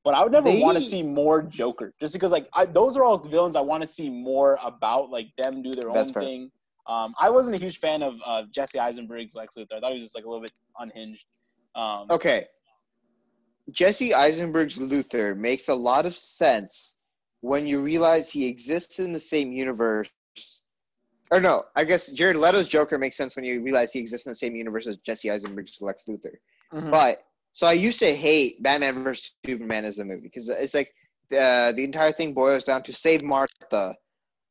[0.05, 3.03] but I would never want to see more Joker, just because like I, those are
[3.05, 6.23] all villains I want to see more about, like them do their That's own fair.
[6.23, 6.51] thing.
[6.87, 9.75] Um, I wasn't a huge fan of uh, Jesse Eisenberg's Lex Luthor.
[9.77, 11.25] I thought he was just like a little bit unhinged.
[11.75, 12.47] Um, Okay.
[13.71, 16.97] Jesse Eisenberg's Luthor makes a lot of sense
[17.41, 20.11] when you realize he exists in the same universe.
[21.31, 24.31] Or no, I guess Jared Leto's Joker makes sense when you realize he exists in
[24.33, 26.35] the same universe as Jesse Eisenberg's Lex Luthor.
[26.73, 26.91] mhm.
[26.91, 30.93] But so I used to hate Batman vs Superman as a movie because it's like
[31.31, 33.95] the the entire thing boils down to save Martha.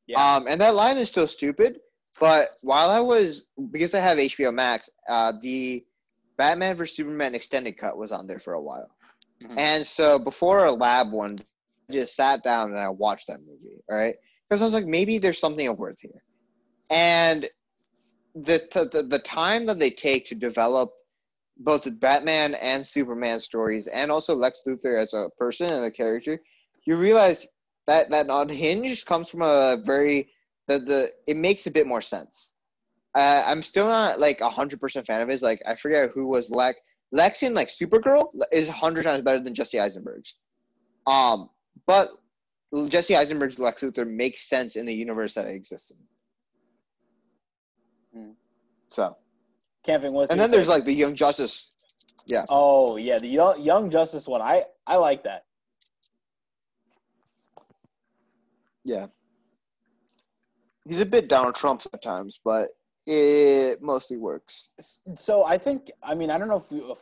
[0.07, 0.19] Yeah.
[0.35, 1.79] Um, and that line is still stupid.
[2.19, 5.85] But while I was because I have HBO Max, uh, the
[6.37, 8.89] Batman vs Superman extended cut was on there for a while.
[9.43, 9.57] Mhm.
[9.57, 13.81] And so before a lab one I just sat down and I watched that movie.
[13.89, 14.15] All right,
[14.49, 16.23] because I was like, maybe there's something of worth here,
[16.89, 17.49] and
[18.35, 20.91] the, the the time that they take to develop
[21.57, 25.91] both the Batman and Superman stories, and also Lex Luthor as a person and a
[25.91, 26.41] character,
[26.85, 27.47] you realize
[27.87, 30.32] that that unhinged comes from a very
[30.67, 32.51] the the it makes a bit more sense.
[33.15, 35.41] Uh, I'm still not like hundred percent fan of his.
[35.41, 36.79] Like I forget who was Lex.
[37.11, 40.35] Lex in like Supergirl is hundred times better than Jesse Eisenberg's.
[41.05, 41.49] Um,
[41.85, 42.09] but
[42.87, 45.97] Jesse Eisenberg's Lex Luthor makes sense in the universe that it exists in.
[48.19, 48.31] Hmm.
[48.89, 49.17] So,
[49.85, 51.71] Kanfing, what's and then there's like the Young Justice.
[52.25, 54.41] Yeah, Oh yeah, the young, young Justice one.
[54.41, 55.43] I I like that.
[58.83, 59.07] yeah.
[60.85, 62.69] He's a bit Donald Trump sometimes, but
[63.05, 64.69] it mostly works.
[65.15, 66.99] So I think I mean I don't know if we if,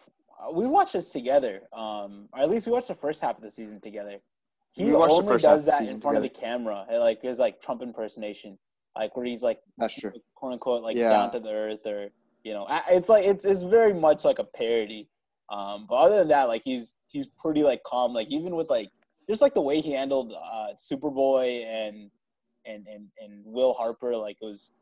[0.53, 3.51] we watched this together, um, or at least we watched the first half of the
[3.51, 4.17] season together.
[4.71, 7.61] He We watched the only does that in front of the camera, like his like
[7.61, 8.57] Trump impersonation,
[8.97, 10.11] like where he's like That's true.
[10.35, 11.09] quote unquote like Yeah.
[11.09, 12.09] down to the earth, or
[12.43, 15.07] you know, it's like it's it's very much like a parody.
[15.49, 18.89] Um, but other than that, like he's he's pretty like calm, like even with like
[19.29, 22.09] just like the way he handled uh, Superboy and
[22.65, 24.73] and and and Will Harper, like it was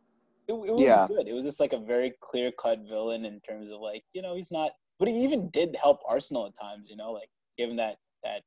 [0.48, 1.08] it, it was Yeah.
[1.08, 1.28] good.
[1.28, 4.36] It was just like a very clear cut villain in terms of like you know
[4.36, 6.90] he's not, but he even did help Arsenal at times.
[6.90, 8.44] You know, like give him that that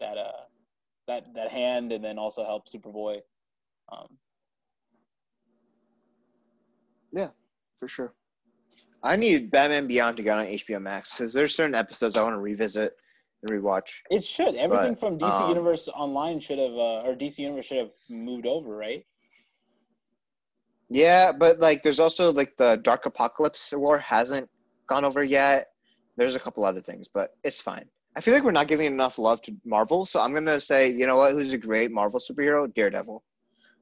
[0.00, 0.44] that uh
[1.08, 3.20] that that hand, and then also help Superboy.
[3.92, 4.06] Um,
[7.12, 7.28] yeah,
[7.78, 8.14] for sure.
[9.02, 12.34] I need Batman Beyond to get on HBO Max because there's certain episodes I want
[12.34, 12.92] to revisit
[13.42, 13.90] and rewatch.
[14.10, 14.54] It should.
[14.54, 17.90] Everything But, from DC um, Universe Online should have, uh, or DC Universe should have
[18.08, 19.04] moved over, right?
[20.88, 24.48] Yeah, but like there's also like the Dark Apokolips War hasn't
[24.88, 25.68] gone over yet.
[26.16, 27.86] There's a couple other things, but it's fine.
[28.16, 31.06] I feel like we're not giving enough love to Marvel, so I'm gonna say, you
[31.06, 31.32] know what?
[31.32, 32.72] Who's a great Marvel superhero?
[32.74, 33.22] Daredevil.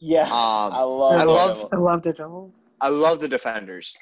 [0.00, 1.20] Yeah, Um, I love.
[1.20, 2.52] I love- I love it, Joel.
[2.80, 3.96] I love the Defenders.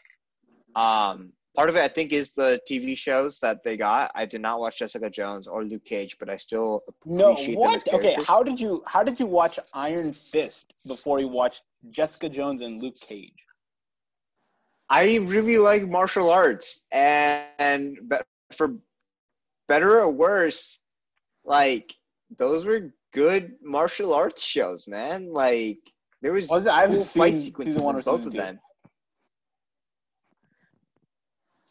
[0.75, 4.11] Um, part of it, I think, is the TV shows that they got.
[4.15, 7.69] I did not watch Jessica Jones or Luke Cage, but I still No, appreciate them
[7.71, 7.95] as what?
[7.95, 12.61] Okay, how did you how did you watch Iron Fist before you watched Jessica Jones
[12.61, 13.33] and Luke Cage?
[14.89, 18.17] I really like martial arts, and be-
[18.53, 18.75] for
[19.67, 20.79] better or worse,
[21.45, 21.93] like
[22.37, 25.33] those were good martial arts shows, man.
[25.33, 25.81] Like
[26.23, 28.39] there was, Was it- I haven't cool seen season one or both season of two.
[28.39, 28.61] them.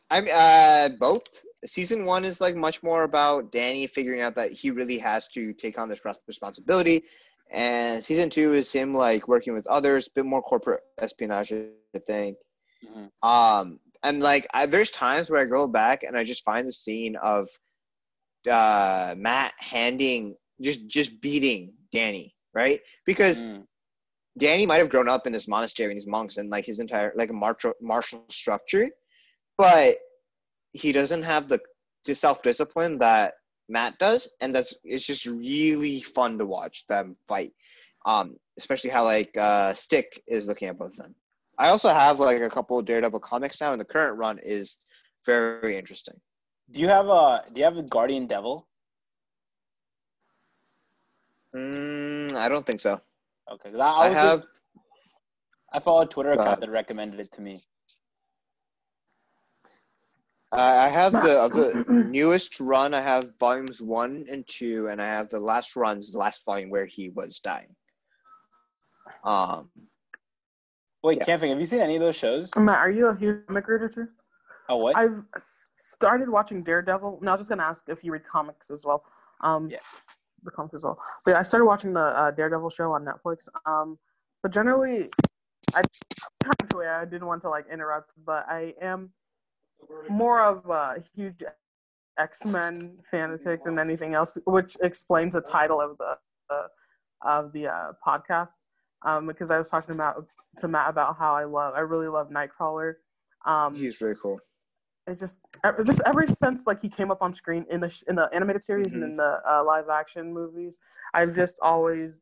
[0.10, 1.24] I mean, uh, both.
[1.66, 5.54] Season one is like much more about Danny figuring out that he really has to
[5.54, 7.04] take on this responsibility,
[7.52, 12.00] and season two is him like working with others, a bit more corporate espionage, I
[12.00, 12.38] think.
[12.86, 13.10] Mhm.
[13.28, 16.72] Um, and like I, there's times where I go back and I just find the
[16.72, 17.50] scene of
[18.50, 22.80] uh, Matt handing just just beating Danny, right?
[23.06, 23.66] Because Mm.
[24.38, 27.12] Danny might have grown up in this monastery and these monks and like his entire
[27.16, 28.90] like martial martial structure,
[29.58, 29.98] but
[30.74, 31.60] he doesn't have the,
[32.06, 33.36] the self discipline that
[33.70, 37.52] Matt does, and that's it's just really fun to watch them fight.
[38.06, 41.16] Um, especially how like uh, Stick is looking at both of them.
[41.58, 44.76] I also have like a couple of Daredevil comics now, and the current run is
[45.26, 46.16] very interesting.
[46.70, 48.68] Do you have a Do you have a Guardian Devil?
[51.56, 53.00] Mm, I don't think so.
[53.52, 54.44] Okay, I, I I have
[55.74, 57.64] I follow a Twitter account that recommended it to me.
[60.56, 62.94] I I have the of the newest run.
[62.94, 66.70] I have volumes one and two, and I have the last runs, the last volume
[66.70, 67.76] where he was dying.
[69.24, 69.70] Um,
[71.04, 71.26] Wait, Yeah.
[71.26, 72.50] Kanfing, have you seen any of those shows?
[72.58, 74.08] Matt, are you a huge comic reader too?
[74.70, 74.96] Oh, what?
[74.96, 75.24] I've
[75.80, 77.20] started watching Daredevil.
[77.22, 79.04] No, I was just gonna ask if you read comics as well.
[79.42, 79.78] Um, Yeah.
[80.44, 81.00] the comics as well.
[81.24, 83.48] But yeah, I started watching the uh, Daredevil show on Netflix.
[83.68, 84.00] Um,
[84.42, 85.10] but generally,
[85.76, 85.82] I
[86.44, 89.12] kind of I didn't want to like interrupt, but I am
[90.10, 91.44] more of a huge
[92.18, 96.18] X Men fanatic than anything else, which explains the title of the
[96.50, 96.68] uh,
[97.24, 98.58] of the uh, podcast.
[99.04, 100.28] Um, because I was talking about
[100.58, 102.96] to Matt about how I love, I really love Nightcrawler.
[103.46, 104.40] Um, he's really cool.
[105.08, 108.04] it's just ever- just ever since like he came up on screen in the sh-
[108.08, 109.08] in the animated series and Mhm.
[109.12, 110.80] in the uh, live action movies,
[111.14, 112.22] I've just always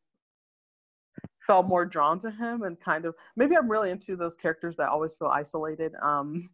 [1.46, 4.90] felt more drawn to him and kind of maybe I'm really into those characters that
[4.90, 5.94] always feel isolated.
[6.02, 6.50] Um,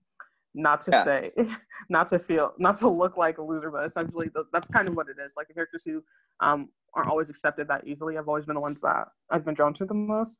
[0.53, 1.03] not to Yeah.
[1.03, 1.31] say,
[1.89, 4.95] not to feel, not to look like a loser, but essentially th- that's kind of
[4.95, 5.33] what it is.
[5.37, 6.03] Like the characters who
[6.39, 8.17] um aren't always accepted that easily.
[8.17, 10.37] I've always been the ones that I've been drawn to the most.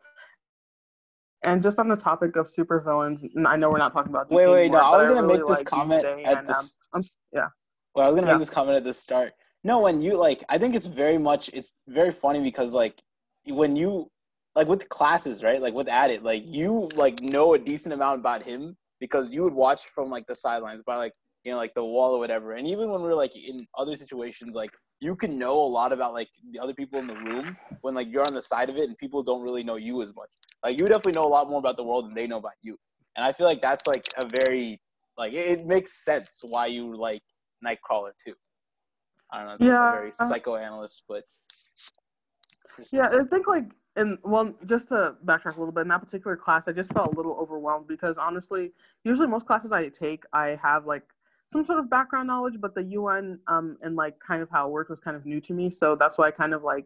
[1.45, 4.35] And just on the topic of supervillains, and I know we're not talking about DC
[4.35, 4.79] Wait, wait, no.
[4.79, 6.77] anymore, I was gonna really make this like comment at and, this.
[6.93, 7.01] um,
[7.31, 7.47] yeah.
[7.95, 8.33] Well, I was gonna Yeah.
[8.33, 9.33] make this comment at the start.
[9.63, 11.49] No, when you like, I think it's very much.
[11.53, 13.01] It's very funny because like
[13.47, 14.09] when you
[14.55, 15.61] like with classes, right?
[15.61, 19.53] Like with Adit, like you like know a decent amount about him because you would
[19.53, 22.53] watch from like the sidelines by like you know like the wall or whatever.
[22.53, 24.71] And even when we're like in other situations, like
[25.01, 28.11] you can know a lot about like the other people in the room when like
[28.11, 30.29] you're on the side of it and people don't really know you as much.
[30.63, 32.77] Like you definitely know a lot more about the world than they know about you.
[33.15, 34.81] And I feel like that's like a very
[35.17, 37.21] like it, it makes sense why you like
[37.65, 38.33] Nightcrawler too.
[39.31, 39.79] I don't know, it's Yeah.
[39.81, 41.23] like a very uh, psychoanalyst, but
[42.91, 43.65] Yeah, I think like
[43.99, 47.11] and well, just to backtrack a little bit, in that particular class, I just felt
[47.13, 48.71] a little overwhelmed because honestly,
[49.03, 51.03] usually most classes I take, I have like
[51.45, 54.71] some sort of background knowledge, but the UN um and like kind of how it
[54.71, 56.85] worked was kind of new to me, so that's why I kind of like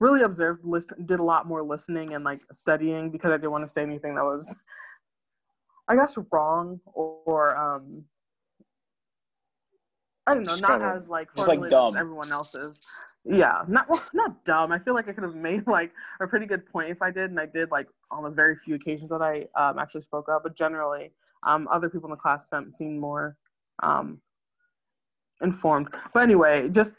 [0.00, 3.66] really observed, listen, did a lot more listening and like studying because I didn't want
[3.66, 4.54] to say anything that was,
[5.88, 8.04] I guess, wrong or, or um.
[10.26, 11.94] I don't know, Just not kinda- as like Just, like, dumb.
[11.96, 12.80] as everyone else's.
[13.24, 14.72] Yeah, not well, not dumb.
[14.72, 17.30] I feel like I could have made like a pretty good point if I did,
[17.30, 20.42] and I did like on the very few occasions that I um, actually spoke up.
[20.42, 21.12] But generally,
[21.46, 23.36] um, other people in the class seemed more
[23.82, 24.20] um,
[25.42, 25.88] informed.
[26.14, 26.94] But anyway, just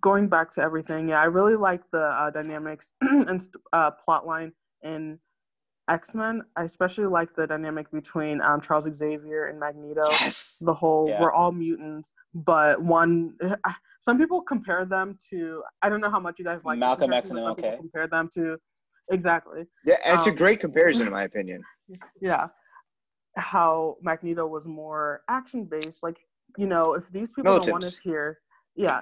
[0.00, 3.40] going back to everything, yeah, I really like the uh, dynamics and
[3.72, 4.52] uh, plot line
[4.82, 5.18] in
[5.88, 6.42] X Men.
[6.56, 10.56] I especially like the dynamic between um, Charles Xavier and Magneto Yes.
[10.60, 11.20] the whole Yeah.
[11.20, 13.36] we're all mutants but one
[14.00, 17.12] some people compare them to i don't know how much you guys like this Malcolm
[17.12, 17.76] X and but some people MLK.
[17.78, 18.56] compare them to
[19.10, 21.62] exactly Yeah, and it's a Um, great comparison in my opinion.
[22.20, 22.46] yeah
[23.36, 26.18] how magneto was more action based like
[26.58, 27.94] you know if these people don't want Militant.
[27.94, 28.38] us here
[28.76, 29.00] yeah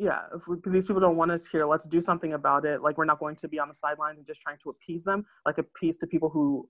[0.00, 2.96] yeah if, we, these people don't want us here let's do something about it like
[2.96, 5.58] we're not going to be on the sidelines and just trying to appease them like
[5.58, 6.66] appease to people who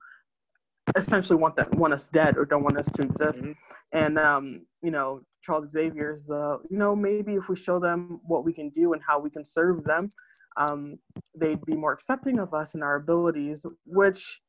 [0.97, 3.55] essentially want that want us dead or don't want us to exist Mhm.
[3.93, 8.45] and um, you know Charles Xavier's uh, you know maybe if we show them what
[8.45, 10.13] we can do and how we can serve them,
[10.59, 10.99] um,
[11.35, 13.65] they'd be more accepting of us and our abilities.
[13.87, 14.43] Which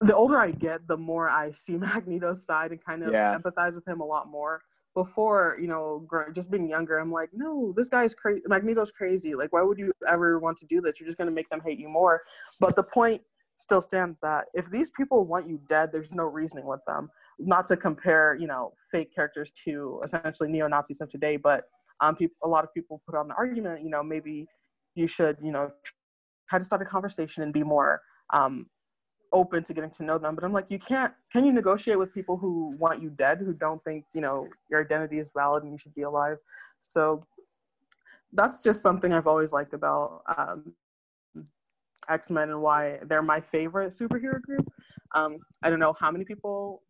[0.00, 3.38] the older I get, the more I see Magneto's side and kind of Yeah.
[3.38, 4.60] empathize with him a lot more.
[4.94, 8.42] Before you know, just being younger, I'm like, no, this guy's crazy.
[8.46, 9.34] Magneto's crazy.
[9.34, 11.00] Like, why would you ever want to do this?
[11.00, 12.22] You're just gonna make them hate you more.
[12.60, 13.22] But the point
[13.56, 17.10] still stands that if these people want you dead, there's no reasoning with them.
[17.38, 21.64] Not to compare, you know, fake characters to essentially neo Nazis of today, but
[22.00, 24.46] um, people, a lot of people put on the argument, you know, maybe
[24.94, 25.70] you should, you know,
[26.48, 28.00] try to start a conversation and be more
[28.32, 28.66] um,
[29.34, 30.34] open to getting to know them.
[30.34, 31.12] But I'm like, you can't.
[31.30, 34.80] Can you negotiate with people who want you dead, who don't think, you know, your
[34.80, 36.38] identity is valid and you should be alive?
[36.78, 37.26] So
[38.32, 40.72] that's just something I've always liked about um,
[42.08, 44.66] X Men and why they're my favorite superhero group.
[45.14, 46.82] Um, I don't know how many people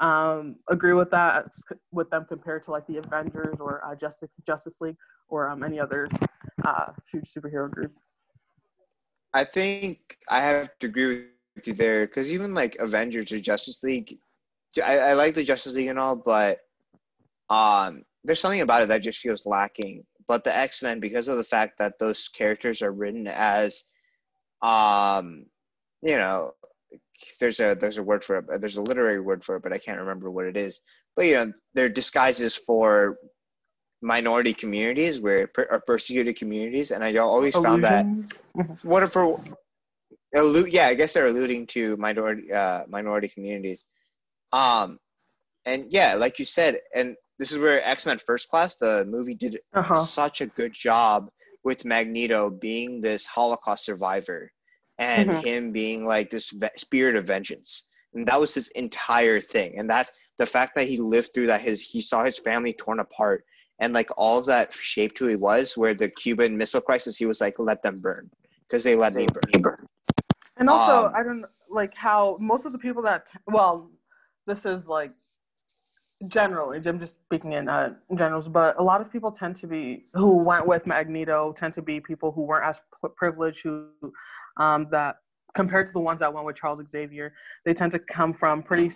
[0.00, 1.52] um, agree with that
[1.92, 4.96] with them compared to like the Avengers or uh, Justice Justice League
[5.28, 6.08] or um, any other
[6.64, 7.92] uh, huge superhero group.
[9.34, 11.26] I think I have to agree
[11.56, 14.18] with you there because even like Avengers or Justice League,
[14.82, 16.60] I, I like the Justice League and all, but
[17.50, 20.04] um, there's something about it that just feels lacking.
[20.26, 23.84] But the X Men, because of the fact that those characters are written as,
[24.62, 25.46] um,
[26.02, 26.52] you know,
[27.40, 29.78] there's a there's a word for it, there's a literary word for it, but I
[29.78, 30.80] can't remember what it is.
[31.16, 33.18] But you know, they're disguises for
[34.00, 38.78] minority communities, where per, or persecuted communities, and I always found that Illusion.
[38.82, 39.40] what if for
[40.34, 43.86] allude yeah i guess they're alluding to minority uh minority communities
[44.52, 44.98] um
[45.64, 49.58] and yeah like you said and this is where x-men first class the movie did
[49.74, 50.04] Uh-huh.
[50.04, 51.30] such a good job
[51.64, 54.50] with magneto being this holocaust survivor
[54.98, 55.42] and Mhm.
[55.44, 57.84] him being like this ve- spirit of vengeance
[58.14, 61.60] and that was his entire thing and that's the fact that he lived through that
[61.60, 63.44] his he saw his family torn apart
[63.80, 67.26] and like all of that shaped who he was where the cuban missile crisis he
[67.26, 68.28] was like let them burn
[68.68, 69.86] because they let me burn
[70.56, 73.90] And also, Um, I don't like how most of the people that well,
[74.46, 75.12] this is like
[76.26, 76.80] generally.
[76.84, 80.42] I'm just speaking in uh, generals, but a lot of people tend to be who
[80.44, 82.80] went with Magneto tend to be people who weren't as
[83.16, 83.86] privileged, who
[84.56, 85.16] um, that
[85.54, 87.32] compared to the ones that went with Charles Xavier,
[87.64, 88.90] they tend to come from pretty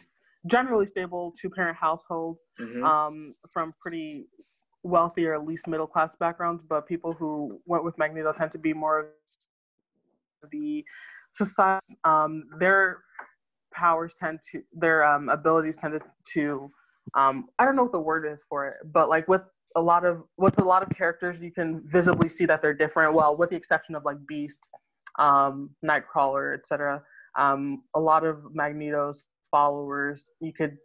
[0.47, 2.83] generally stable two parent households Mhm.
[2.83, 4.27] um, from pretty
[4.83, 8.59] wealthy or at least middle class backgrounds, but people who went with Magneto tend to
[8.59, 9.07] be more of
[10.51, 10.85] the
[11.33, 11.95] society.
[12.05, 12.99] Um, their
[13.73, 16.01] powers tend to, their um, abilities tend to,
[16.35, 16.71] to
[17.15, 19.43] um, I don't know what the word is for it, but like with
[19.77, 23.15] a lot of with a lot of characters, you can visibly see that they're different.
[23.15, 24.69] Well, with the exception of like Beast,
[25.19, 27.03] um, Nightcrawler, etc.
[27.39, 30.77] Um, a lot of Magneto's followers, you could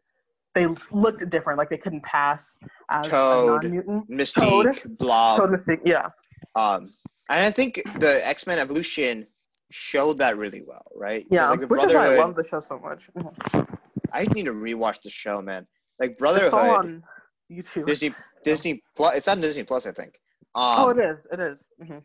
[0.56, 2.58] they looked different, like they couldn't pass
[2.90, 4.10] as Toad, a non-mutant.
[4.12, 5.40] Mystique, Blob.
[5.40, 6.10] Toad Mystique, yeah.
[6.56, 6.90] Um,
[7.30, 9.28] and I think the X Men Evolution
[9.72, 11.26] showed that really well, right?
[11.30, 13.10] Yeah, like which is why I love the show so much.
[14.14, 15.68] I need to rewatch the show, man.
[16.00, 16.54] Like It's all Brotherhood,
[16.86, 17.04] on
[17.52, 17.86] YouTube.
[17.88, 18.14] Disney,
[18.46, 19.18] Disney Plus.
[19.18, 20.14] It's on Disney Plus, I think.
[20.56, 21.28] Um, oh, it is.
[21.32, 21.68] It is.
[21.84, 22.04] Mhm.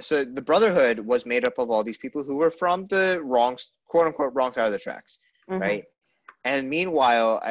[0.00, 3.58] so the Brotherhood was made up of all these people who were from the wrong,
[3.86, 5.18] quote unquote, wrong side of the tracks,
[5.50, 5.60] Mhm.
[5.60, 5.84] right?
[6.44, 7.42] And meanwhile,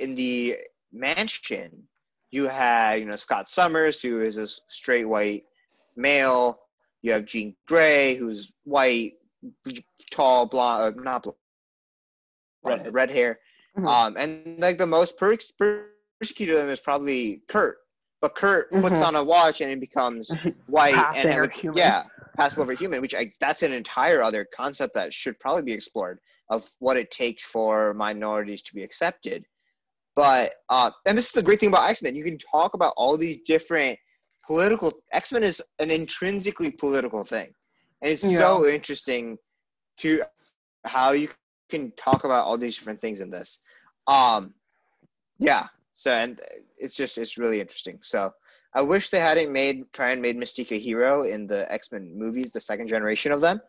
[0.00, 0.56] in the
[0.92, 1.86] mansion,
[2.32, 5.44] you had you know Scott Summers, who is a straight white
[5.96, 6.58] male.
[7.02, 9.14] You have Jean Grey, who's white,
[10.10, 11.36] tall, blonde, uh, not blonde,
[12.64, 12.94] Redhead.
[12.94, 13.38] red hair.
[13.76, 13.86] Mhm.
[13.86, 15.36] Um, and like the most per-
[16.20, 17.78] persecuted of them is probably Kurt.
[18.20, 19.06] But Kurt puts Mhm.
[19.06, 20.30] on a watch and it becomes
[20.68, 21.78] white Passing and like, human.
[21.78, 22.04] yeah,
[22.36, 26.20] pass over human, which I, that's an entire other concept that should probably be explored
[26.48, 29.44] of what it takes for minorities to be accepted.
[30.14, 32.14] But uh, and this is the great thing about X Men.
[32.14, 33.98] You can talk about all these different
[34.46, 34.92] political.
[35.12, 37.52] X Men is an intrinsically political thing,
[38.02, 39.38] and it's so interesting
[39.98, 40.22] to
[40.84, 41.28] how you
[41.70, 43.60] can talk about all these different things in this.
[44.06, 44.54] Um,
[45.38, 45.66] yeah.
[45.94, 46.40] So and
[46.78, 47.98] it's just it's really interesting.
[48.02, 48.32] So
[48.74, 52.12] I wish they hadn't made try and made Mystique a hero in the X Men
[52.18, 53.60] movies, the second generation of them,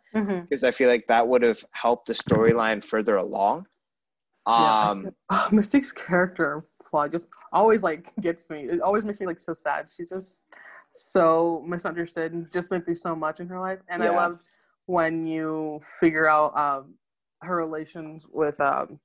[0.42, 3.68] because I feel like that would have helped the storyline further along.
[4.48, 4.90] Yeah.
[4.90, 8.64] Um, Oh, Mystique's character plot just always like gets me.
[8.64, 9.88] It always makes me like so sad.
[9.96, 10.44] She's just
[10.92, 13.80] so misunderstood and just been through so much in her life.
[13.90, 14.40] And I love
[14.86, 16.96] when you figure out um,
[17.42, 19.00] her relations with um,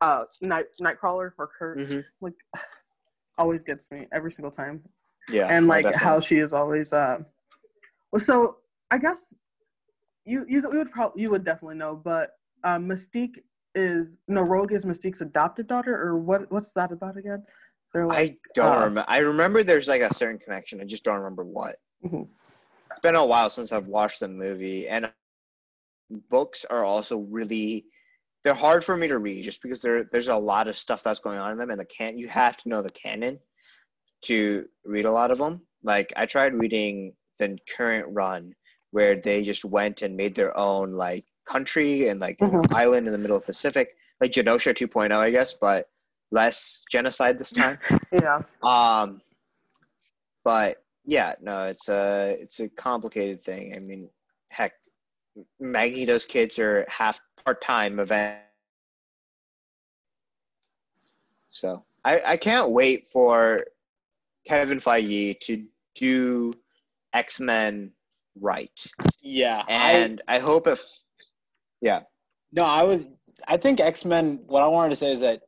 [0.00, 1.78] uh, Night Nightcrawler or Kurt.
[1.78, 2.04] mhm.
[2.20, 2.34] Like,
[3.38, 4.82] always gets me every single time.
[5.28, 6.04] yeah, and like definitely.
[6.04, 6.92] how she is always.
[6.92, 7.18] Uh,
[8.10, 8.56] well, so
[8.90, 9.32] I guess
[10.24, 12.30] you you, you would probably you would definitely know, but
[12.64, 13.42] um, Mystique
[13.76, 16.50] is no Rogue is Mystique's adopted daughter, or what?
[16.50, 17.44] What's that about again?
[17.92, 19.04] They're like I don't uh, remember.
[19.06, 20.80] I remember there's like a certain connection.
[20.80, 21.76] I just don't remember what.
[22.04, 22.26] Mhm.
[22.90, 25.10] It's been a while since I've watched the movie, and
[26.30, 27.86] books are also really
[28.44, 31.20] they're hard for me to read just because there there's a lot of stuff that's
[31.20, 33.38] going on in them, and the can you have to know the canon
[34.22, 35.60] to read a lot of them.
[35.82, 38.52] Like I tried reading the current run
[38.92, 42.72] where they just went and made their own like country and like you know, Mhm.
[42.72, 45.88] island in the middle of the Pacific, like Genosha 2.0, I guess, but
[46.30, 47.78] less genocide this time.
[48.12, 48.40] yeah.
[48.62, 49.20] Um,
[50.44, 53.74] but yeah, no, it's a it's a complicated thing.
[53.74, 54.10] I mean,
[54.50, 54.72] heck,
[55.60, 58.42] Magneto's kids are half part time event.
[61.50, 63.64] So I I can't wait for
[64.46, 66.52] Kevin Feige to do
[67.12, 67.92] X Men
[68.40, 68.70] right,
[69.20, 70.84] Yeah, and I, hope if
[71.80, 72.00] yeah
[72.52, 73.08] No, I was.
[73.46, 74.40] I think X Men.
[74.46, 75.42] What I wanted to say is that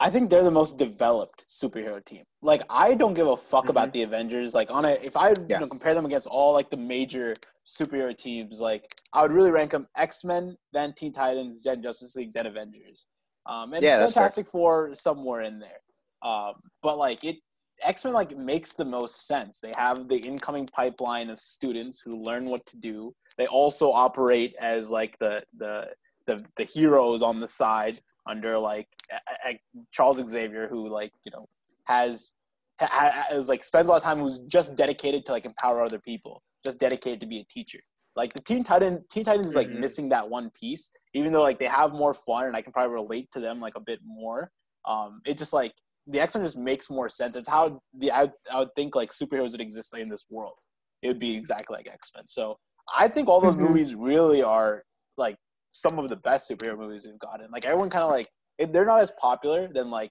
[0.00, 2.24] I think they're the most developed superhero team.
[2.42, 4.54] Like, I don't give a fuck about the Avengers.
[4.54, 5.50] Like, on a if I Mm-hmm.
[5.50, 5.56] Yeah.
[5.56, 7.36] you know, compare them against all like the major
[7.66, 12.16] superhero teams, like I would really rank them X Men, then Teen Titans, then Justice
[12.16, 13.06] League, then Avengers.
[13.46, 14.04] Um, and Yeah.
[14.04, 15.80] Fantastic Four somewhere in there.
[16.22, 17.36] Um, but like it,
[17.82, 19.60] X Men like makes the most sense.
[19.60, 23.14] They have the incoming pipeline of students who learn what to do.
[23.38, 25.88] They also operate as like the the
[26.26, 29.60] the, the heroes on the side under like a- a-
[29.90, 31.46] Charles Xavier, who like you know
[31.84, 32.34] has
[32.80, 32.88] ha-
[33.28, 36.42] ha- like spends a lot of time who's just dedicated to like empower other people,
[36.64, 37.80] just dedicated to be a teacher.
[38.16, 39.78] Like the Teen Titan, Teen Titans is like Mhm.
[39.80, 40.90] missing that one piece.
[41.14, 43.76] Even though like they have more fun, and I can probably relate to them like
[43.76, 44.50] a bit more.
[44.84, 45.74] Um, it just like
[46.10, 47.36] the X Men just makes more sense.
[47.36, 50.54] It's how the I, I would think like superheroes would exist in this world.
[51.02, 52.26] It would be exactly like X Men.
[52.26, 52.56] So
[52.96, 53.60] I think all those Mhm.
[53.60, 54.82] movies really are
[55.16, 55.36] like
[55.72, 57.50] some of the best superhero movies we've gotten.
[57.50, 60.10] Like everyone kind of like if they're not as popular than like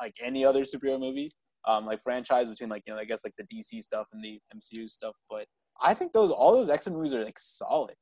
[0.00, 1.30] like any other superhero movie,
[1.66, 4.38] um, like franchise between like you know I guess like the DC stuff and the
[4.54, 5.14] MCU stuff.
[5.30, 5.46] But
[5.80, 7.94] I think those all those X Men movies are like solid.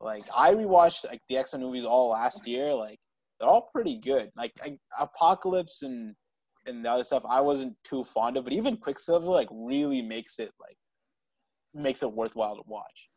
[0.00, 2.74] Like I rewatched like the X Men movies all last year.
[2.74, 2.98] Like
[3.40, 4.30] they're all pretty good.
[4.36, 6.14] Like I, Apocalypse and
[6.66, 10.38] and the other stuff I wasn't too fond of, but even Quicksilver like really makes
[10.38, 10.76] it like
[11.74, 13.08] makes it worthwhile to watch.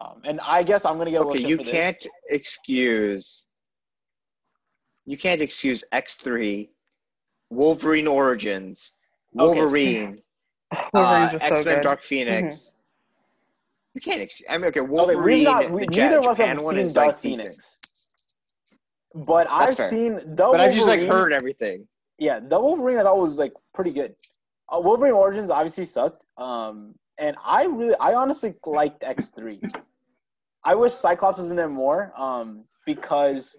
[0.00, 3.46] Um, and I guess I'm gonna get a okay shit you for can't excuse
[5.04, 6.68] you can't excuse X3
[7.50, 8.94] Wolverine Origins
[9.38, 9.60] Okay.
[9.60, 10.22] Wolverine
[10.94, 11.82] uh, so X Men good.
[11.82, 12.74] Dark Phoenix.
[13.94, 14.22] You can't.
[14.22, 15.22] Ex- I mean, okay, Okay, Wolverine.
[15.22, 17.42] we've not, we, the neither of Ja- us have one seen is, Dark like, decent.
[17.48, 17.78] Phoenix,
[19.14, 19.86] but I've fair.
[19.88, 21.86] seen the but I've just like heard everything.
[22.22, 24.14] Yeah, the Wolverine I thought was like pretty good.
[24.72, 29.60] Uh, Wolverine Origins obviously sucked, um, and I really, I honestly liked X three.
[30.62, 33.58] I wish Cyclops was in there more, um, because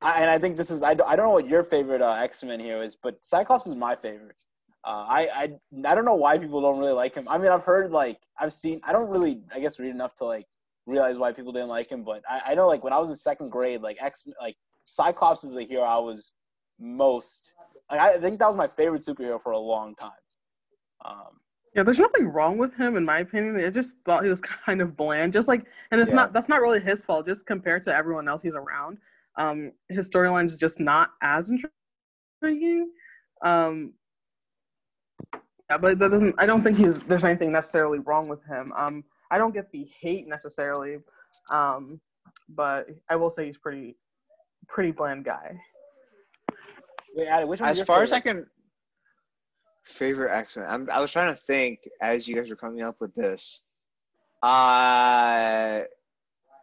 [0.00, 2.42] I, and I think this is I, I don't know what your favorite uh, X
[2.42, 4.36] Men hero is, but Cyclops is my favorite.
[4.82, 5.44] Uh, I, I
[5.90, 7.28] I don't know why people don't really like him.
[7.28, 8.80] I mean, I've heard like I've seen.
[8.82, 10.46] I don't really, I guess, read enough to like
[10.86, 12.02] realize why people didn't like him.
[12.02, 15.44] But I, I know like when I was in second grade, like X like Cyclops
[15.44, 16.32] is the hero I was
[16.78, 17.52] most.
[17.90, 20.10] Like, I think that was my favorite superhero for a long time.
[21.04, 21.40] Um,
[21.74, 23.56] yeah, there's nothing wrong with him in my opinion.
[23.64, 25.32] I just thought he was kind of bland.
[25.32, 26.16] Just like, and it's Yeah.
[26.16, 27.26] not that's not really his fault.
[27.26, 28.98] Just compared to everyone else he's around,
[29.36, 31.50] um, his storyline is just not as
[32.42, 32.90] intriguing.
[33.44, 33.94] Um,
[35.70, 36.34] yeah, but that doesn't.
[36.38, 38.72] I don't think he's there's anything necessarily wrong with him.
[38.76, 40.98] Um, I don't get the hate necessarily,
[41.52, 42.00] um,
[42.48, 43.96] but I will say he's pretty
[44.68, 45.56] pretty bland guy.
[47.14, 48.46] Wait, Adam, which one's as your far as I can
[49.84, 52.96] favorite X Men, I'm I was trying to think as you guys were coming up
[53.00, 53.62] with this.
[54.42, 55.82] Uh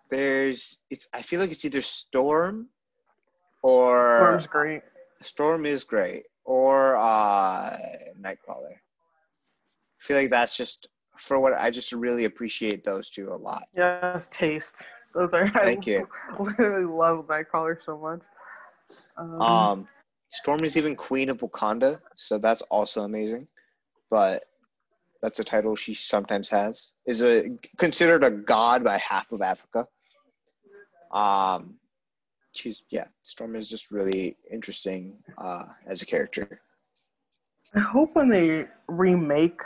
[0.10, 2.70] there's it's I feel like it's either Storm
[3.62, 4.82] or Worm's great.
[5.22, 7.78] Storm is great or uh
[8.22, 8.74] Nightcrawler.
[8.74, 10.88] I feel like that's just
[11.18, 13.64] for what I just really appreciate those two a lot.
[13.76, 14.86] Yes, taste.
[15.14, 15.50] Those are.
[15.50, 16.10] Thank I you.
[16.39, 18.22] literally love Nightcrawler so much.
[19.18, 19.88] Um, Um,
[20.30, 23.48] Storm is even Queen of Wakanda, so that's also amazing.
[24.10, 24.46] But
[25.22, 26.92] that's a title she sometimes has.
[27.06, 29.88] Is a considered a god by half of Africa.
[31.12, 31.76] Um,
[32.54, 33.06] she's yeah.
[33.24, 36.62] Storm is just really interesting uh, as a character.
[37.76, 39.60] I hope when they remake,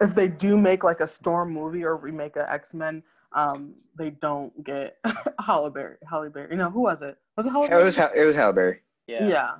[0.00, 4.10] if they do make like a Storm movie or remake a X Men, um, they
[4.10, 4.98] don't get
[5.40, 5.96] Halle Berry.
[6.08, 6.48] Halle Berry.
[6.50, 7.16] You know who was it?
[7.36, 7.84] Was it Halle It Berry?
[7.84, 8.80] was Ha- it was Halle Berry.
[9.06, 9.28] yeah.
[9.28, 9.50] yeah.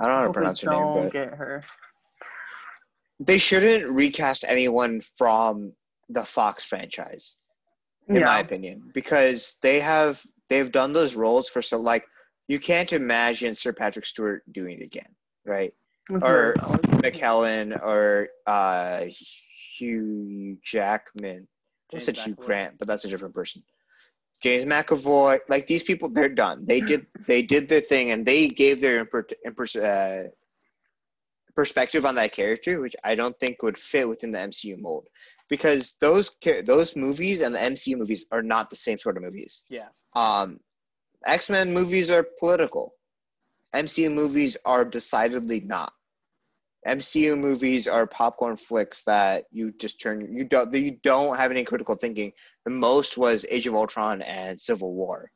[0.00, 1.62] I don't know how to pronounce her don't name, but get her.
[3.20, 5.72] they shouldn't recast anyone from
[6.08, 7.36] the Fox franchise.
[8.08, 8.24] in yeah.
[8.26, 12.04] my opinion, because they have they've done those roles for so like
[12.48, 15.08] you can't imagine Sir Patrick Stewart doing it again,
[15.46, 15.72] right?
[16.08, 16.54] That's or-.
[17.04, 19.06] McKellen or uh,
[19.78, 21.46] Hugh Jackman.
[21.92, 23.62] I James said Hugh Grant, but that's a different person.
[24.42, 26.64] James McAvoy, like these people, they're done.
[26.66, 30.28] They did they did their thing, and they gave their imper- impers- uh,
[31.54, 35.08] perspective on that character, which I don't think would fit within the MCU mold,
[35.48, 36.30] because those
[36.64, 39.64] those movies and the MCU movies are not the same sort of movies.
[39.68, 39.88] Yeah.
[40.14, 40.60] Um,
[41.26, 42.94] X Men movies are political.
[43.74, 45.92] MCU movies are decidedly not.
[46.86, 51.64] MCU movies are popcorn flicks that you just turn you don't you don't have any
[51.64, 52.32] critical thinking.
[52.64, 55.30] The most was Age of Ultron and Civil War.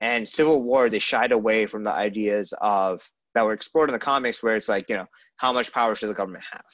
[0.00, 3.02] And Civil War they shied away from the ideas of
[3.34, 6.10] that were explored in the comics where it's like, you know, how much power should
[6.10, 6.64] the government have?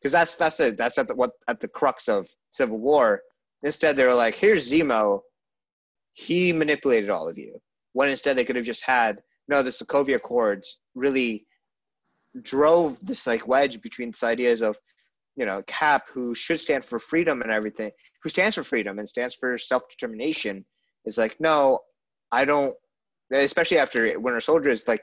[0.00, 0.76] Because that's that's it.
[0.76, 3.22] That's at the what at the crux of Civil War.
[3.64, 5.20] Instead they were like, here's Zemo.
[6.12, 7.60] He manipulated all of you.
[7.92, 11.46] When instead they could have just had no, the Sokovia Accords really
[12.42, 14.78] drove this like wedge between these ideas of
[15.36, 17.90] you know cap who should stand for freedom and everything
[18.22, 20.64] who stands for freedom and stands for self-determination
[21.04, 21.78] is like no
[22.32, 22.74] i don't
[23.32, 25.02] especially after winter soldier is like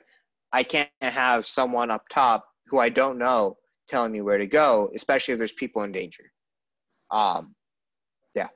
[0.54, 3.56] i can't have someone up top who i don't know
[3.92, 6.24] telling me where to go especially if there's people in danger.
[7.12, 7.54] Um
[8.34, 8.48] yeah.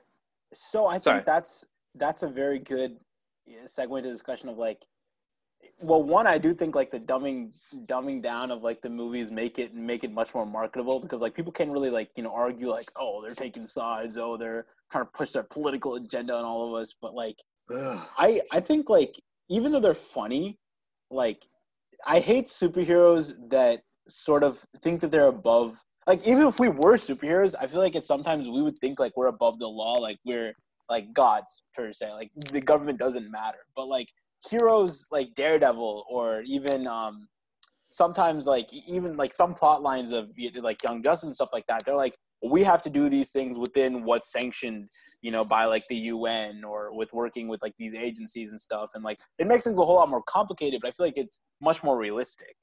[0.52, 1.64] So I think that's
[1.94, 2.96] that's a very good
[3.66, 4.82] segue to the discussion of like,
[5.80, 7.50] well, one I do think like the dumbing
[7.86, 11.34] dumbing down of like the movies make it make it much more marketable because like
[11.34, 15.04] people can really like you know argue like oh they're taking sides oh they're trying
[15.04, 17.36] to push their political agenda on all of us but like
[17.72, 18.06] ugh.
[18.18, 19.14] I I think like
[19.48, 20.58] even though they're funny,
[21.10, 21.44] like
[22.06, 25.82] I hate superheroes that sort of think that they're above.
[26.06, 29.16] Like even if we were superheroes, I feel like it's sometimes we would think like
[29.16, 30.52] we're above the law, like we're
[30.88, 32.12] like gods per se.
[32.12, 33.58] Like the government doesn't matter.
[33.74, 34.08] But like
[34.48, 37.28] heroes like Daredevil or even um
[37.90, 41.84] sometimes like even like some plot lines of like Young Justice and stuff like that,
[41.84, 42.14] they're like
[42.44, 44.88] we have to do these things within what's sanctioned
[45.26, 48.92] you know, by like the UN or with working with like these agencies and stuff.
[48.94, 51.42] And like it makes things a whole lot more complicated, but I feel like it's
[51.60, 52.54] much more realistic.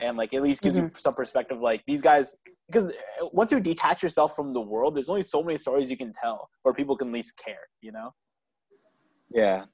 [0.00, 1.60] And like at least gives you some perspective.
[1.60, 2.38] Like these guys,
[2.68, 2.90] because
[3.22, 6.10] uh, once you detach yourself from the world, there's only so many stories you can
[6.10, 8.12] tell where people can least care, you know?
[9.30, 9.66] Yeah,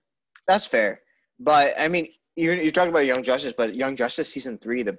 [0.49, 1.03] that's fair.
[1.39, 4.97] But I mean, you're you're talking about Young Justice, but Young Justice season three, the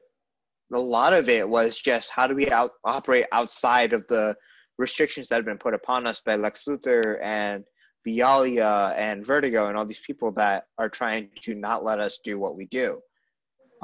[0.73, 4.35] a lot of it was just how do we out operate outside of the
[4.77, 7.63] restrictions that have been put upon us by Lex Luthor and
[8.05, 12.37] Vialia and Vertigo and all these people that are trying to not let us do
[12.37, 12.99] what we do.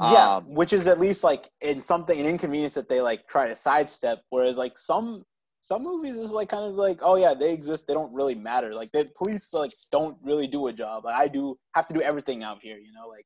[0.00, 3.48] Yeah, Um, which is at least like in something an inconvenience that they like try
[3.48, 4.22] to sidestep.
[4.30, 5.24] Whereas like some
[5.64, 8.74] some movies is like kind of like oh yeah they exist they don't really matter
[8.74, 12.02] like the police like don't really do a job like I do have to do
[12.02, 13.24] everything out here you know like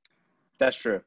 [0.61, 1.01] That's true.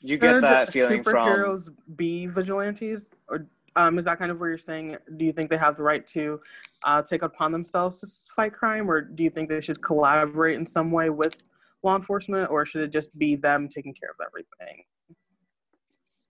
[0.00, 3.46] You get Should that feeling from superheroes be vigilantes, or
[3.76, 4.96] um, is that kind of where you're saying?
[5.16, 6.40] Do you think they have the right to
[6.84, 10.66] uh, take upon themselves to fight crime, or do you think they should collaborate in
[10.66, 11.36] some way with
[11.84, 14.82] law enforcement, or should it just be them taking care of everything?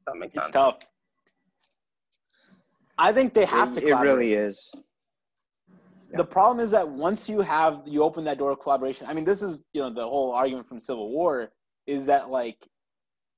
[0.07, 0.53] That makes It's sense.
[0.53, 0.90] tough.
[3.01, 3.81] I think they have to.
[3.81, 4.71] it, it really is.
[6.13, 9.25] the problem is that once you have you open that door of collaboration i mean
[9.25, 11.51] this is you know the whole argument from civil war
[11.87, 12.59] is that like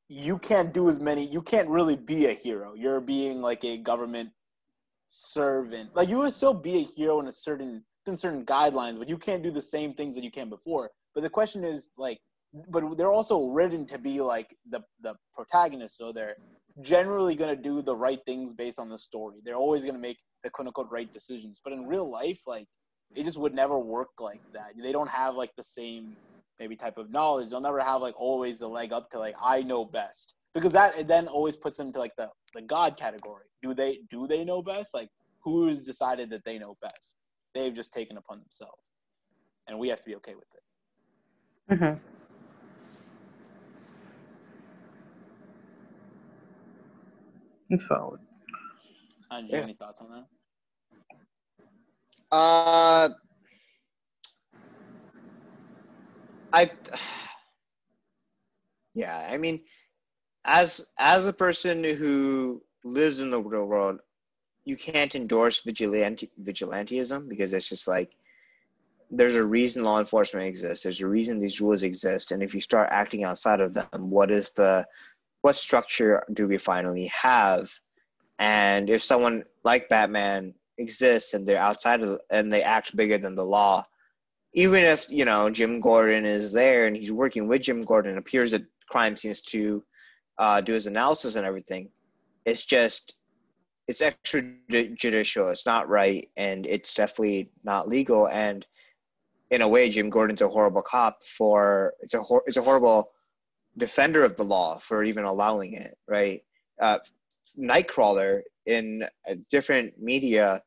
[0.08, 3.76] you can't do as many you can't really be a hero you're being like a
[3.76, 4.30] government
[5.06, 9.08] servant like you would still be a hero in a certain in certain guidelines but
[9.08, 12.18] you can't do the same things that you can before but the question is like
[12.68, 16.36] but they're also written to be like the the protagonist so they're
[16.80, 20.00] generally going to do the right things based on the story they're always going to
[20.00, 21.60] make the quote unquote right decisions.
[21.62, 22.66] But in real life, like
[23.14, 24.72] it just would never work like that.
[24.82, 26.16] They don't have like the same
[26.58, 27.50] maybe type of knowledge.
[27.50, 30.98] They'll never have like always a leg up to like I know best because that
[30.98, 33.46] it then always puts them to like the the God category.
[33.62, 34.94] Do they do they know best?
[34.94, 35.08] Like
[35.44, 37.14] who's decided that they know best?
[37.54, 38.82] They've just taken upon themselves,
[39.68, 41.78] and we have to be okay with it.
[41.78, 42.00] Mhm.
[47.72, 48.20] It's valid.
[49.30, 49.56] Do you Yeah.
[49.56, 50.26] have any thoughts on that?
[52.30, 53.08] Uh,
[56.52, 56.70] I,
[58.94, 59.62] yeah, I mean,
[60.44, 64.00] as as a person who lives in the real world,
[64.66, 68.12] you can't endorse vigilante vigilantism because it's just like
[69.10, 70.82] there's a reason law enforcement exists.
[70.82, 74.30] There's a reason these rules exist, and if you start acting outside of them, what
[74.30, 74.86] is the
[75.42, 77.70] what structure do we finally have?
[78.38, 83.34] And if someone like Batman exists and they're outside of and they act bigger than
[83.34, 83.84] the law,
[84.54, 88.52] even if you know Jim Gordon is there and he's working with Jim Gordon, appears
[88.52, 89.82] that crime scenes to
[90.38, 91.90] uh, do his analysis and everything.
[92.44, 93.16] It's just
[93.88, 95.50] it's extrajudicial.
[95.50, 98.28] It's not right, and it's definitely not legal.
[98.28, 98.64] And
[99.50, 103.10] in a way, Jim Gordon's a horrible cop for it's a hor- it's a horrible
[103.78, 105.96] defender of the law for even allowing it.
[106.08, 106.42] Right?
[106.80, 106.98] Uh,
[107.58, 110.62] Nightcrawler in a different media,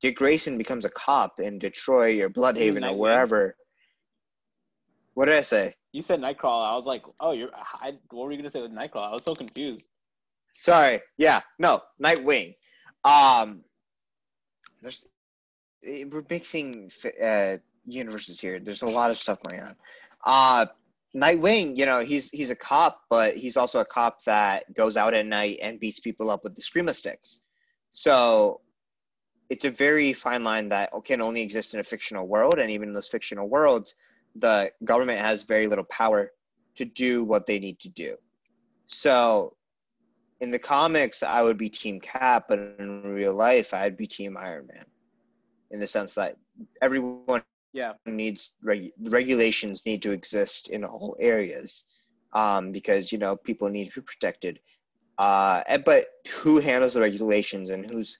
[0.00, 3.56] Dick Grayson becomes a cop in Detroit or Blüdhaven or wherever.
[5.14, 5.74] What did I say?
[5.92, 6.70] You said Nightcrawler.
[6.70, 7.48] I was like, oh, you're.
[7.54, 9.08] I, what were you gonna say with Nightcrawler?
[9.08, 9.88] I was so confused.
[10.54, 11.00] Sorry.
[11.16, 11.40] Yeah.
[11.58, 11.80] No.
[12.02, 12.54] Nightwing.
[13.04, 13.62] Um.
[14.82, 15.08] There's.
[15.86, 16.90] eh, We're mixing
[17.24, 18.60] uh, universes here.
[18.60, 19.76] There's a lot of stuff going on.
[20.26, 20.66] Uh,
[21.14, 21.76] Nightwing.
[21.76, 25.26] You know, he's he's a cop, but he's also a cop that goes out at
[25.26, 27.40] night and beats people up with the escrima sticks.
[27.90, 28.60] So.
[29.48, 32.88] It's a very fine line that can only exist in a fictional world, and even
[32.88, 33.94] in those fictional worlds,
[34.34, 36.32] the government has very little power
[36.74, 38.16] to do what they need to do.
[38.88, 39.54] So
[40.40, 44.36] in the comics, I would be Team Cap, but in real life, I'd be Team
[44.36, 44.84] Iron Man,
[45.70, 46.36] in the sense that
[46.82, 47.44] everyone
[47.76, 47.92] Yeah.
[48.06, 51.84] needs reg- regulations need to exist in all areas,
[52.32, 54.60] um, because you know people need to be protected.
[55.18, 56.06] Uh, but
[56.40, 58.18] who handles the regulations and who's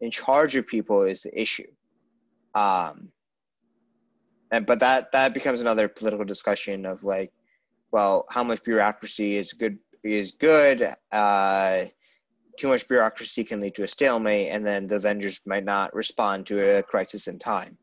[0.00, 1.70] in charge of people is the issue.
[2.54, 3.10] Um,
[4.52, 7.32] and but that that becomes another political discussion of like,
[7.90, 10.94] well, how much bureaucracy is good is good.
[11.10, 11.86] Uh,
[12.56, 16.46] too much bureaucracy can lead to a stalemate, and then the Avengers might not respond
[16.46, 17.76] to a crisis in time.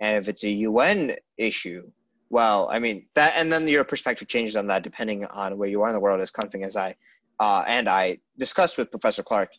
[0.00, 1.90] And if it's a UN issue,
[2.30, 5.82] well, I mean that, and then your perspective changes on that depending on where you
[5.82, 6.20] are in the world.
[6.20, 6.94] As something as I
[7.40, 9.50] uh, and I discussed with Professor Clark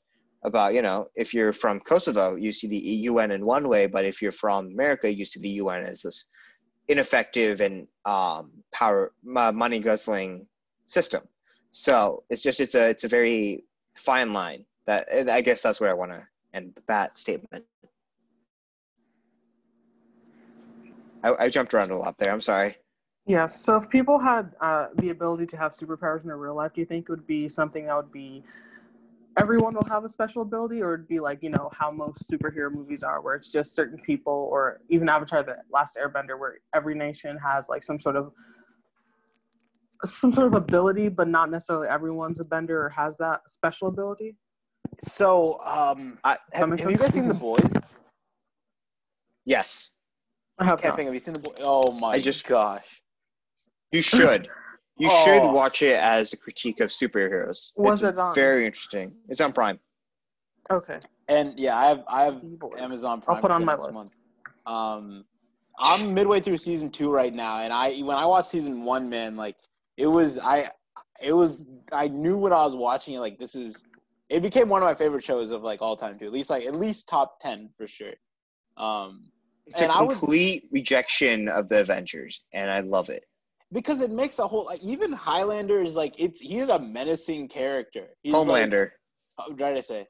[0.44, 4.06] about, you know, if you're from Kosovo, you see the UN in one way, but
[4.06, 6.26] if you're from America, you see the UN as this
[6.88, 10.46] ineffective and um, power money guzzling
[10.88, 11.24] system.
[11.72, 13.64] So it's just it's a it's a very
[13.96, 14.66] fine line.
[14.88, 17.64] That I guess that's where I want to end that statement.
[21.24, 22.32] I, I jumped around a lot there.
[22.32, 22.78] I'm sorry.
[23.26, 23.64] Yes.
[23.64, 26.82] So if people had uh, the ability to have superpowers in their real life, do
[26.82, 28.44] you think it would be something that would be
[29.38, 32.72] everyone will have a special ability, or it'd be like you know how most superhero
[32.72, 36.96] movies are, where it's just certain people, or even Avatar: The Last Airbender, where every
[36.96, 38.32] nation has like some sort of
[40.06, 44.36] some sort of ability, but not necessarily everyone's a bender or has that special ability.
[45.02, 47.74] So, um, I- have, have you guys seen The Boys?
[49.46, 49.90] Yes,
[50.60, 50.96] I have Can't not.
[50.98, 51.06] think.
[51.08, 51.54] Have you seen The Boys?
[51.62, 53.02] Oh my I just- gosh.
[53.92, 54.48] you should.
[54.98, 55.26] You Oh.
[55.26, 57.72] should watch it as a critique of superheroes.
[57.76, 59.16] Was it's it on- very interesting.
[59.30, 59.80] It's on Prime.
[60.70, 61.00] Okay.
[61.30, 62.80] And yeah, I have I have The Boys.
[62.80, 63.36] Amazon Prime.
[63.38, 63.96] I'll put for on the my next list.
[63.96, 64.12] month.
[64.66, 65.26] Um,
[65.80, 69.36] I'm midway through season two right now, and I when I watched season one, man,
[69.38, 69.56] like
[69.98, 70.70] it was I
[71.22, 73.84] it was I knew when I was watching it like this is
[74.28, 76.26] it became one of my favorite shows of like all time too.
[76.26, 78.14] At least like at least top ten for sure.
[78.78, 79.32] Um,
[79.70, 83.26] It's and a I would complete rejection of the Avengers, and I love it.
[83.72, 87.48] because it makes a whole like even Highlander is like it's he is a menacing
[87.50, 88.06] character.
[88.24, 88.90] He's like- Homelander,
[89.38, 90.08] what did I say?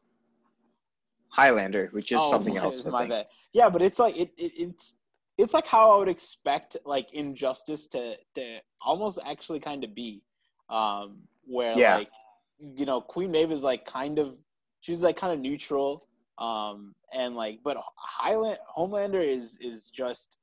[1.30, 2.86] Highlander, which is Oh, something my- else.
[2.86, 3.28] My bad.
[3.54, 4.98] Yeah, but it's like it, it it's
[5.38, 10.24] it's like how I would expect like injustice to to almost actually kind of be,
[10.70, 11.98] um, where Yeah.
[11.98, 12.12] like
[12.60, 14.38] you know Queen Maeve is like kind of
[14.82, 16.04] she's like kind of neutral,
[16.40, 20.38] um, and like but Highland Homelander is is just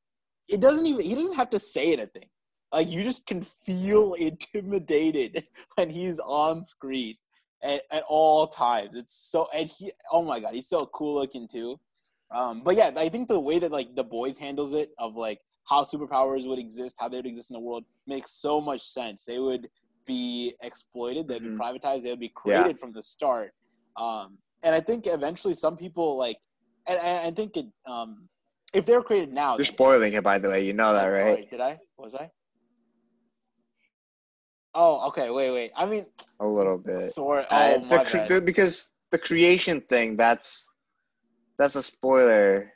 [0.48, 2.28] it doesn't even he doesn't have to say anything.
[2.72, 5.44] Like you just can feel intimidated
[5.76, 7.14] when he's on screen
[7.62, 8.94] at, at all times.
[8.94, 11.78] It's so and he oh my god, he's so cool looking too.
[12.34, 15.40] Um, but yeah, I think the way that like the boys handles it of like
[15.68, 19.24] how superpowers would exist, how they would exist in the world makes so much sense.
[19.24, 19.68] They would
[20.06, 22.62] be exploited, they'd be privatized, they would be Yeah.
[22.62, 23.52] created from the start.
[23.96, 26.38] Um, and I think eventually some people like,
[26.88, 28.28] and, and I think it, um,
[28.74, 30.64] if they're created now, You're spoiling it, by the way.
[30.64, 31.48] You know that, Oh, right?
[31.48, 31.78] Did I?
[31.96, 32.28] Was I?
[34.74, 35.30] Oh, okay.
[35.30, 35.70] Wait, wait.
[35.76, 36.04] I mean,
[36.40, 37.00] A little bit.
[37.14, 37.44] sorry.
[37.48, 38.28] Uh, Oh, my the cre- bad.
[38.28, 40.66] the- because the creation thing, that's
[41.58, 42.72] that's a spoiler.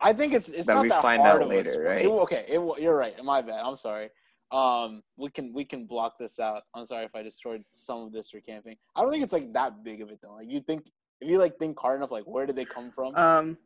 [0.00, 2.04] I think it's it's that not we that find hard out later, right?
[2.04, 3.14] it- okay, it, you're right.
[3.24, 3.62] My bad.
[3.64, 4.10] I'm sorry.
[4.52, 6.62] Um, we can we can block this out.
[6.74, 8.76] I'm sorry if I destroyed some of this for Kanfing.
[8.94, 10.34] I don't think it's like that big of it though.
[10.34, 10.86] Like you think
[11.22, 13.14] if you like think hard enough, like where did they come from?
[13.14, 13.56] Um,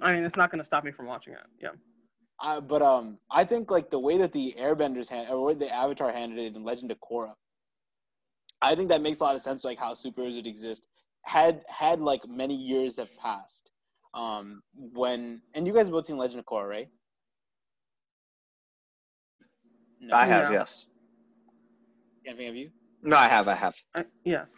[0.00, 1.40] I mean, it's not going to stop me from watching it.
[1.60, 1.70] Yeah.
[2.38, 6.12] I, but um, I think like the way that the Airbenders hand or the Avatar
[6.12, 7.32] handled it in Legend of Korra,
[8.60, 9.64] I think that makes a lot of sense.
[9.64, 10.86] Like how superheroes would exist
[11.24, 13.70] had had like many years have passed.
[14.12, 16.88] Um, when and you guys have both seen Legend of Korra, right?
[20.00, 20.52] No, I have, Yeah.
[20.52, 20.86] yes.
[22.26, 22.70] Kanfing, have you?
[23.02, 23.74] No, I have, I have.
[23.94, 24.54] I, yes.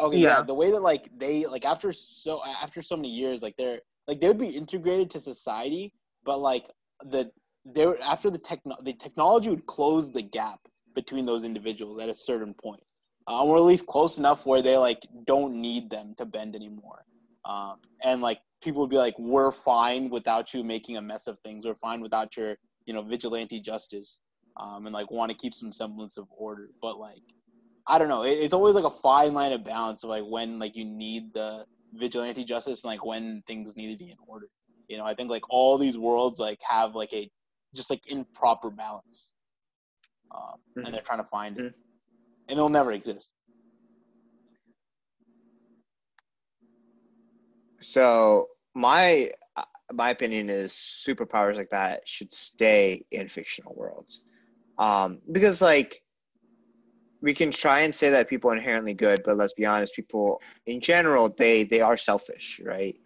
[0.00, 0.38] Okay, yeah.
[0.38, 0.42] Yeah.
[0.42, 4.20] The way that like they like after so after so many years, like they're like
[4.20, 5.92] they would be integrated to society,
[6.24, 6.70] but like
[7.04, 7.30] the
[7.64, 10.60] there after the techno the technology would close the gap
[10.94, 12.82] between those individuals at a certain point,
[13.28, 17.04] uh, or at least close enough where they like don't need them to bend anymore,
[17.44, 21.38] um, and like people would be like, we're fine without you making a mess of
[21.40, 21.64] things.
[21.64, 24.20] We're fine without your you know vigilante justice,
[24.56, 27.22] um, and like want to keep some semblance of order, but like.
[27.90, 28.22] I don't know.
[28.22, 31.34] It, it's always like a fine line of balance of like when like you need
[31.34, 34.46] the vigilante justice and like when things need to be in order.
[34.88, 37.28] You know, I think like all these worlds like have like a
[37.74, 39.32] just like improper balance,
[40.32, 41.74] um, and they're trying to find it,
[42.48, 43.30] and it'll never exist.
[47.80, 54.22] So my uh, my opinion is superpowers like that should stay in fictional worlds,
[54.78, 56.02] um, because like
[57.22, 60.40] we can try and say that people are inherently good, but let's be honest, people
[60.66, 62.96] in general they they are selfish, right?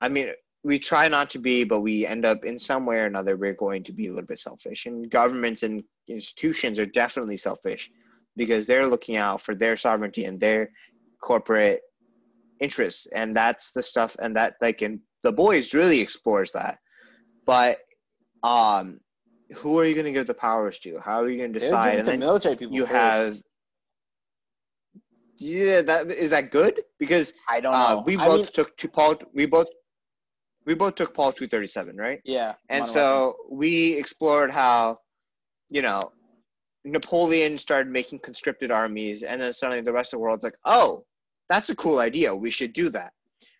[0.00, 0.30] I mean,
[0.64, 3.54] we try not to be, but we end up in some way or another we're
[3.54, 7.90] going to be a little bit selfish, and governments and institutions are definitely selfish
[8.36, 10.70] because they're looking out for their sovereignty and their
[11.20, 11.82] corporate
[12.60, 16.78] interests and that's the stuff and that like in the boys really explores that
[17.44, 17.78] but
[18.44, 19.00] um
[19.54, 21.98] who are you going to give the powers to how are you going to decide
[21.98, 22.74] and to military people.
[22.74, 22.92] you first.
[22.92, 23.38] have
[25.38, 26.82] yeah that is that good?
[26.98, 28.02] Because I don't uh, know.
[28.06, 29.68] we I both mean, took to paul we both
[30.66, 32.20] we both took paul 237 right?
[32.24, 32.92] Yeah, and modern weapons.
[32.92, 34.98] so we explored how
[35.70, 36.12] you know
[36.84, 41.04] napoleon started making conscripted armies and then suddenly the rest of the world's like oh
[41.48, 42.34] that's a cool idea.
[42.34, 43.12] We should do that.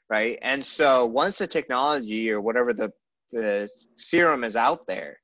[0.08, 0.38] Right?
[0.42, 2.92] And so once the technology or whatever the
[3.32, 5.18] the serum is out there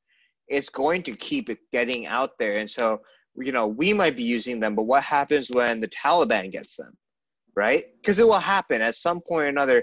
[0.48, 2.58] it's going to keep it getting out there.
[2.58, 3.00] And so
[3.40, 6.96] you know we might be using them but what happens when the taliban gets them
[7.54, 9.82] right because it will happen at some point or another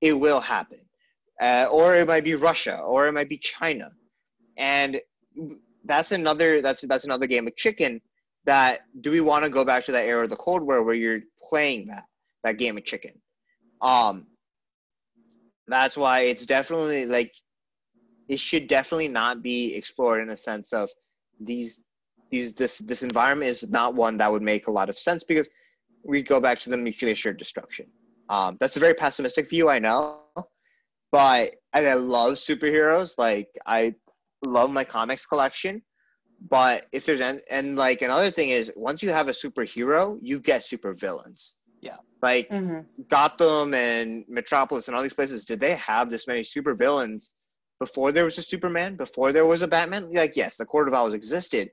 [0.00, 0.78] it will happen
[1.40, 3.90] uh, or it might be Russia, or it might be China,
[4.56, 5.00] and
[5.84, 8.00] that's another that's that's another game of chicken.
[8.44, 10.94] That do we want to go back to that era of the Cold War where
[10.94, 12.04] you're playing that
[12.42, 13.20] that game of chicken?
[13.82, 14.26] Um,
[15.68, 17.34] that's why it's definitely like
[18.28, 20.88] it should definitely not be explored in a sense of
[21.38, 21.80] these
[22.30, 25.48] these this this environment is not one that would make a lot of sense because
[26.04, 27.86] we go back to the mutually assured destruction.
[28.28, 30.20] Um, that's a very pessimistic view, I know,
[31.12, 33.14] but and I love superheroes.
[33.18, 33.94] Like I
[34.44, 35.82] love my comics collection.
[36.48, 40.40] But if there's and, and like another thing is once you have a superhero, you
[40.40, 41.54] get super villains.
[41.80, 41.96] Yeah.
[42.22, 43.02] Like Mm-hmm.
[43.08, 47.30] Gotham and Metropolis and all these places, did they have this many super villains
[47.78, 48.96] before there was a Superman?
[48.96, 50.10] Before there was a Batman?
[50.10, 51.70] Like yes, the Court of Owls existed,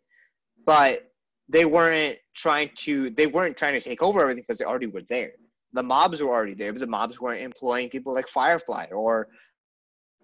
[0.66, 1.12] but
[1.50, 5.04] they weren't trying to they weren't trying to take over everything because they already were
[5.10, 5.32] there.
[5.74, 9.28] The mobs were already there, but the mobs weren't employing people like Firefly or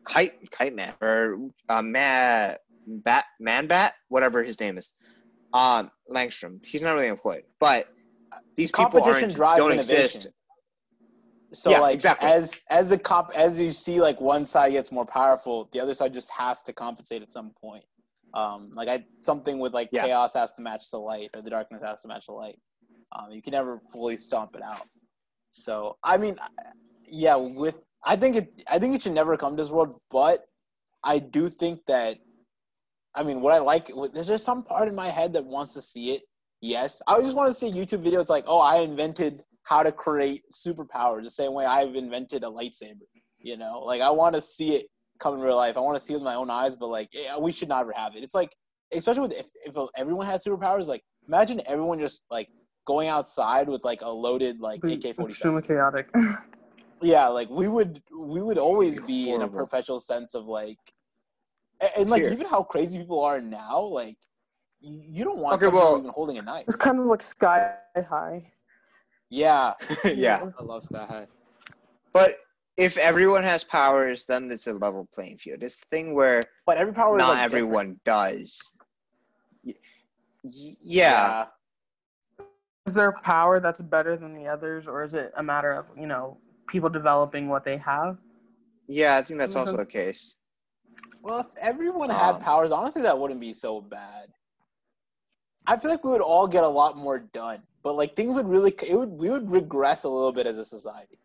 [0.06, 4.90] Kite Kite Man or uh, Matt Bat Man Bat, whatever his name is.
[5.54, 6.64] Um, Langstrom.
[6.64, 7.88] He's not really employed, but
[8.56, 10.22] these people competition drives don't innovation.
[10.22, 10.34] exist.
[11.52, 12.30] So Yeah, like exactly.
[12.30, 15.96] as as the cop as you see like one side gets more powerful, the other
[15.96, 17.84] side just has to compensate at some point.
[18.34, 20.04] Um, like I something with like Yeah.
[20.06, 22.60] chaos has to match the light or the darkness has to match the light.
[23.12, 24.88] Um, you can never fully stomp it out.
[25.50, 26.38] So I mean,
[27.08, 30.46] yeah, with I think it I think it should never come to this world, but
[31.04, 32.20] I do think that
[33.16, 35.82] I mean what I like there's just some part in my head that wants to
[35.82, 36.22] see it.
[36.62, 40.44] Yes, I just want to see YouTube videos like, oh, I invented how to create
[40.52, 43.02] superpowers the same way I've invented a lightsaber.
[43.40, 44.88] You know, like I want to see it
[45.20, 45.78] come in real life.
[45.78, 47.92] I want to see it with my own eyes, but like yeah, we should never
[47.92, 48.24] have it.
[48.24, 48.56] It's like,
[48.94, 52.50] especially with if, if everyone had superpowers, like imagine everyone just like
[52.86, 55.58] going outside with like a loaded like Be AK forty seven.
[55.58, 56.08] extremely chaotic.
[57.02, 60.76] Yeah, like we would we would always be in a perpetual sense of like,
[61.80, 62.34] and, and, like Fear.
[62.34, 64.18] even how crazy people are now, like
[64.82, 66.66] you, you don't want Okay, someone well- even holding a knife.
[66.68, 67.74] It's kind of like sky
[68.10, 68.52] high.
[69.30, 69.76] Yeah,
[70.14, 70.44] yeah.
[70.60, 71.28] I love Sky High.
[72.12, 72.40] But
[72.80, 75.62] if everyone has powers, then it's a level playing field.
[75.62, 77.66] It's the thing where But every power is not like different.
[77.66, 78.74] everyone does.
[79.66, 79.74] Y-
[80.44, 81.48] y- yeah.
[82.88, 86.08] Is there power that's better than the others, or is it a matter of you
[86.08, 88.18] know people developing what they have?
[88.88, 89.78] Yeah, I think that's also Mhm.
[89.78, 90.36] the case.
[91.22, 94.34] Well, if everyone had Um, powers, honestly, that wouldn't be so bad.
[95.68, 98.48] I feel like we would all get a lot more done, but like things would
[98.48, 101.20] really, it would we would regress a little bit as a society.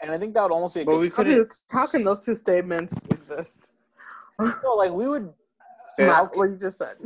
[0.00, 1.48] And I think that would almost be a But good we How, couldn't.
[1.68, 3.72] how can those two statements exist?
[4.38, 5.32] no, like we would.
[5.98, 6.12] Yeah.
[6.14, 6.96] how what you just said.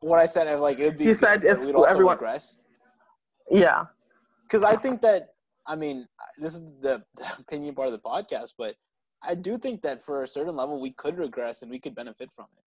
[0.00, 1.04] what I said, I like it would be.
[1.04, 2.56] You said if we'd also everyone- regress.
[3.50, 3.86] Yeah.
[4.44, 5.34] because I think that
[5.66, 6.06] I mean
[6.38, 8.76] this is the, the opinion part of the podcast, but
[9.22, 12.30] I do think that for a certain level we could regress and we could benefit
[12.36, 12.62] from it.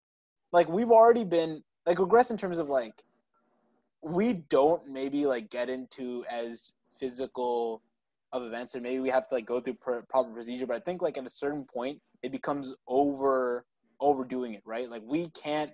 [0.53, 3.05] Like we've already been like regress in terms of like
[4.01, 7.83] we don't maybe like get into as physical
[8.33, 10.81] of events and maybe we have to like go through pr- proper procedure but i
[10.81, 13.65] think like at a certain point it becomes over
[14.01, 14.89] overdoing it right?
[14.89, 15.73] Like we can't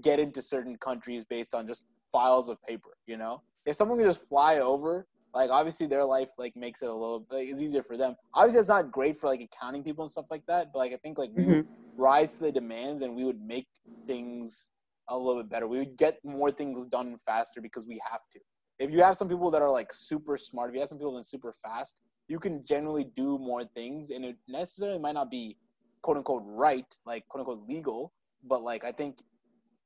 [0.00, 3.42] get into certain countries based on just files of paper you know?
[3.66, 7.26] If someone can just fly over like obviously their life like makes it a little
[7.30, 8.14] like it's easier for them.
[8.34, 10.96] Obviously it's not great for like accounting people and stuff like that but like i
[10.96, 12.02] think like we would mm-hmm.
[12.02, 13.66] rise to the demands and we would make
[14.06, 14.70] things
[15.08, 15.66] a little bit better.
[15.66, 18.40] We would get more things done faster because we have to
[18.78, 21.12] if you have some people that are like super smart if you have some people
[21.12, 25.30] that are super fast you can generally do more things and it necessarily might not
[25.30, 25.56] be
[26.02, 28.12] quote unquote right like quote unquote legal
[28.44, 29.18] but like i think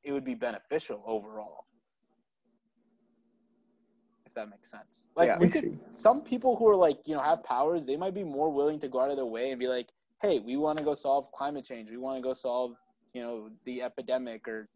[0.05, 1.67] it would be beneficial overall.
[4.27, 5.07] If that makes sense.
[5.17, 5.39] Like Yeah.
[5.39, 8.51] we could some people who are like you know have powers they might be more
[8.51, 10.95] willing to go out of their way and be like hey we want to go
[10.95, 11.91] solve climate change.
[11.91, 12.75] We want to go solve
[13.15, 14.69] you know the epidemic or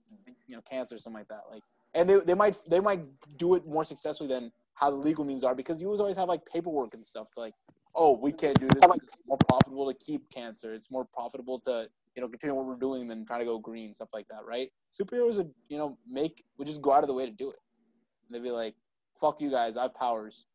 [0.46, 1.42] you know cancer or something like that.
[1.50, 1.62] Like
[1.94, 5.44] and they, they might they might do it more successfully than how the legal means
[5.44, 7.54] are because you always have like paperwork and stuff to like
[7.94, 11.88] oh we can't do this it's more profitable to keep cancer it's more profitable to
[12.16, 14.70] you know continue what we're doing than trying to go green stuff like that right
[14.92, 17.58] superheroes would you know make would just go out of the way to do it
[18.26, 18.74] and they'd be like
[19.20, 20.46] fuck you guys i have powers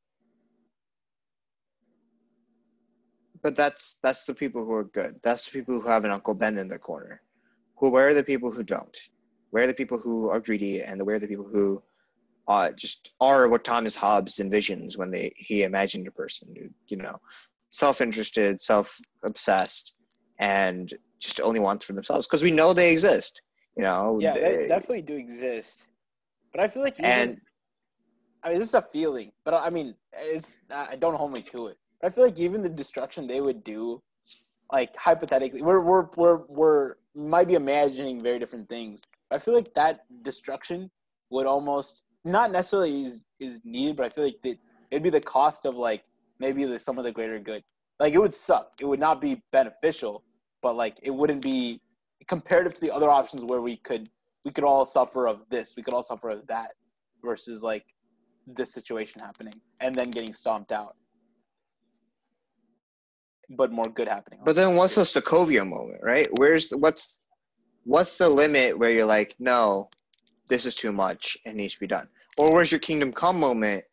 [3.41, 5.19] But that's that's the people who are good.
[5.23, 7.21] That's the people who have an Uncle Ben in the corner.
[7.77, 8.97] Who where are the people who don't?
[9.57, 11.81] Where are the people who are greedy and where are the people who
[12.47, 16.97] uh, just are what Thomas Hobbes envisions when they he imagined a person, who, you
[16.97, 17.17] know,
[17.71, 19.93] self-interested, self-obsessed,
[20.37, 23.41] and just only wants for themselves because we know they exist.
[23.75, 25.85] You know, yeah they they- definitely do exist
[26.51, 27.41] but i feel like even, and
[28.43, 31.67] I mean, this is a feeling, but I mean, it's I don't hold me to
[31.67, 31.77] it.
[31.99, 34.01] But I feel like even the destruction they would do,
[34.71, 39.01] like hypothetically, we're we're we're we're might be imagining very different things.
[39.31, 40.89] I feel like that destruction
[41.29, 44.59] would almost not necessarily is is needed, but I feel like
[44.91, 46.03] it'd be the cost of like
[46.39, 47.63] maybe the, some of the greater good.
[47.99, 48.71] Like it would suck.
[48.79, 50.23] It would not be beneficial,
[50.61, 51.81] but like it wouldn't be
[52.27, 54.09] comparative to the other options where we could
[54.45, 56.71] we could all suffer of this, we could all suffer of that,
[57.23, 57.85] versus like
[58.45, 60.93] this situation happening and then getting stomped out.
[63.49, 64.39] But more good happening.
[64.43, 66.27] But then what's the Sokovia moment, right?
[66.37, 67.16] Where's the, what's
[67.87, 69.89] what's the limit where you're like, no,
[70.49, 72.07] this is too much and needs to be done?
[72.37, 73.85] Or where's your Kingdom Come moment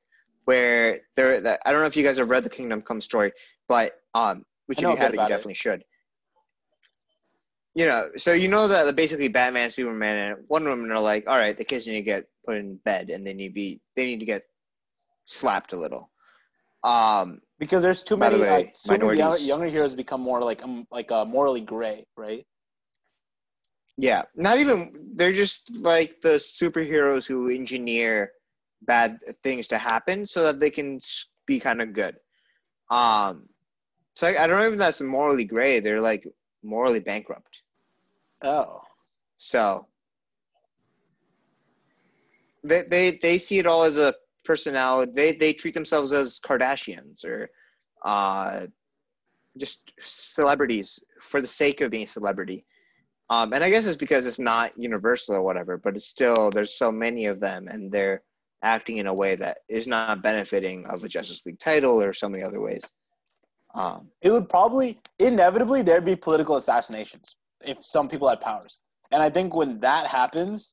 [0.44, 1.40] where there?
[1.40, 3.32] That, I don't know if you guys have read the Kingdom Come story,
[3.68, 5.34] but um, which if you haven't, you about it.
[5.34, 5.84] definitely should.
[7.74, 11.38] you know, so you know that basically Batman, Superman, and Wonder Woman are like, all
[11.38, 14.06] right, the kids need to get put in bed and they need to be they
[14.06, 14.42] need to get
[15.24, 16.10] slapped a little.
[16.82, 18.50] Um, because there's too By the many.
[18.50, 21.62] way, like, soon the younger, minorities- younger heroes become more like um, like uh, morally
[21.62, 22.44] gray, right?
[23.96, 28.32] Yeah, not even they're just like the superheroes who engineer
[28.82, 31.00] bad things to happen so that they can
[31.46, 32.16] be kind of good.
[32.90, 33.48] Um,
[34.16, 35.80] so I, I don't know if that's morally gray.
[35.80, 36.26] They're like
[36.62, 37.62] morally bankrupt.
[38.42, 38.80] Oh,
[39.38, 39.86] So
[42.64, 44.14] they they they see it all as a
[44.44, 45.12] personality.
[45.14, 47.48] They they treat themselves as Kardashians or
[48.04, 48.66] uh,
[49.56, 52.64] just celebrities for the sake of being a celebrity.
[53.30, 56.76] Um, and I guess it's because it's not universal or whatever, but it's still there's
[56.76, 58.22] so many of them, and they're
[58.62, 62.28] acting in a way that is not benefiting of a Justice League title or so
[62.28, 62.82] many other ways.
[63.74, 69.22] Um, it would probably inevitably there'd be political assassinations if some people had powers, and
[69.22, 70.70] I think when that happens,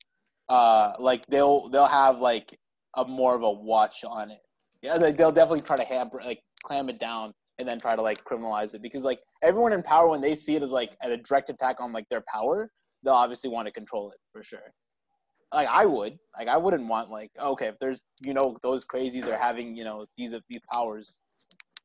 [0.48, 2.58] uh, like they'll they'll have like
[2.96, 4.40] a more of a watch on it.
[4.82, 8.24] Yeah, they'll definitely try to hamper like clam it down and then try to like
[8.24, 11.50] criminalize it because like everyone in power when they see it as like a direct
[11.50, 12.70] attack on like their power,
[13.02, 14.72] they'll obviously want to control it for sure.
[15.52, 19.26] Like I would, like I wouldn't want like okay if there's you know those crazies
[19.26, 21.20] are having you know these of these powers,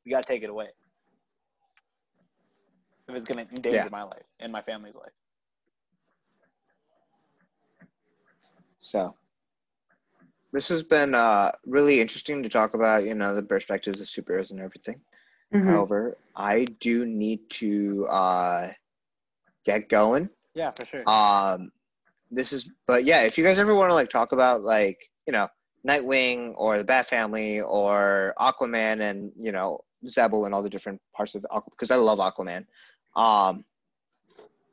[0.04, 0.68] we gotta take it away
[3.08, 3.88] if it's gonna endanger Yeah.
[3.90, 5.12] my life and my family's life.
[8.80, 9.14] So
[10.52, 14.50] this has been uh, really interesting to talk about, you know, the perspectives of superheroes
[14.50, 15.00] and everything.
[15.52, 15.70] Mhm.
[15.70, 18.70] However, I do need to uh,
[19.64, 20.30] get going.
[20.54, 21.08] Yeah, for sure.
[21.08, 21.72] Um,
[22.30, 25.32] this is, but yeah, if you guys ever want to like talk about like, you
[25.32, 25.48] know,
[25.86, 31.00] Nightwing or the Bat Family or Aquaman and you know Xebel and all the different
[31.14, 32.66] parts of Aquaman, because I love Aquaman.
[33.16, 33.64] Um,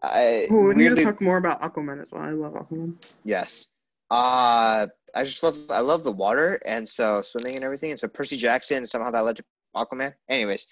[0.01, 2.23] I Ooh, we need to talk more about Aquaman as well.
[2.23, 2.95] I love Aquaman.
[3.23, 3.67] Yes.
[4.11, 7.91] Uh I just love I love the water and so swimming and everything.
[7.91, 9.43] And so Percy Jackson somehow that led to
[9.76, 10.13] Aquaman.
[10.30, 10.67] Anyways.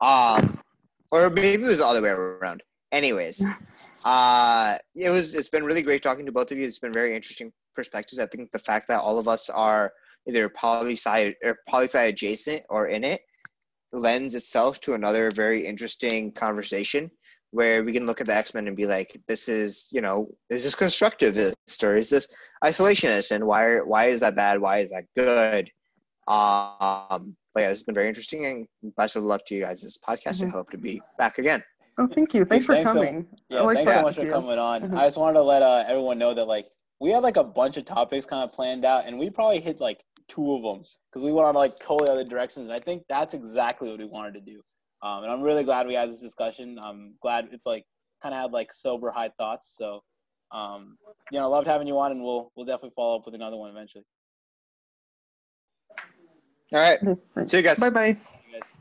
[0.00, 0.58] Um
[1.10, 2.62] or maybe it was all the other way around.
[2.92, 3.42] Anyways.
[4.04, 6.66] Uh it was it's been really great talking to both of you.
[6.66, 8.20] It's been very interesting perspectives.
[8.20, 9.92] I think the fact that all of us are
[10.28, 13.22] either poli sci or poli sci adjacent or in it
[13.92, 17.10] lends itself to another very interesting conversation
[17.50, 20.64] where we can look at the X-Men and be like, this is, you know, is
[20.64, 22.28] this constructivist or is this
[22.62, 24.60] isolationist and why why is that bad?
[24.60, 25.70] Why is that good?
[26.28, 28.66] Um, but yeah, it's been very interesting and
[28.98, 30.42] best of luck to you guys this podcast.
[30.42, 30.50] I Mhm.
[30.50, 31.64] hope to be back again.
[31.96, 32.44] Oh, thank you.
[32.44, 33.26] Thanks for Thanks so- coming.
[33.50, 34.30] I Yeah, like thanks so much for you.
[34.30, 34.82] coming on.
[34.82, 34.98] Mhm.
[34.98, 36.68] I just wanted to let uh, everyone know that like
[37.00, 39.80] we had like a bunch of topics kind of planned out, and we probably hit
[39.80, 42.66] like two of them because we went on like totally other directions.
[42.66, 44.60] And I think that's exactly what we wanted to do.
[45.02, 46.78] Um, and I'm really glad we had this discussion.
[46.78, 47.86] I'm glad it's like
[48.22, 49.74] kind of had like sober high thoughts.
[49.78, 50.02] So,
[50.50, 50.98] um,
[51.32, 53.56] you know, I loved having you on, and we'll we'll definitely follow up with another
[53.56, 54.04] one eventually.
[56.72, 57.00] All right.
[57.48, 57.78] See you guys.
[57.78, 58.06] Bye bye.
[58.08, 58.14] You
[58.52, 58.74] guys-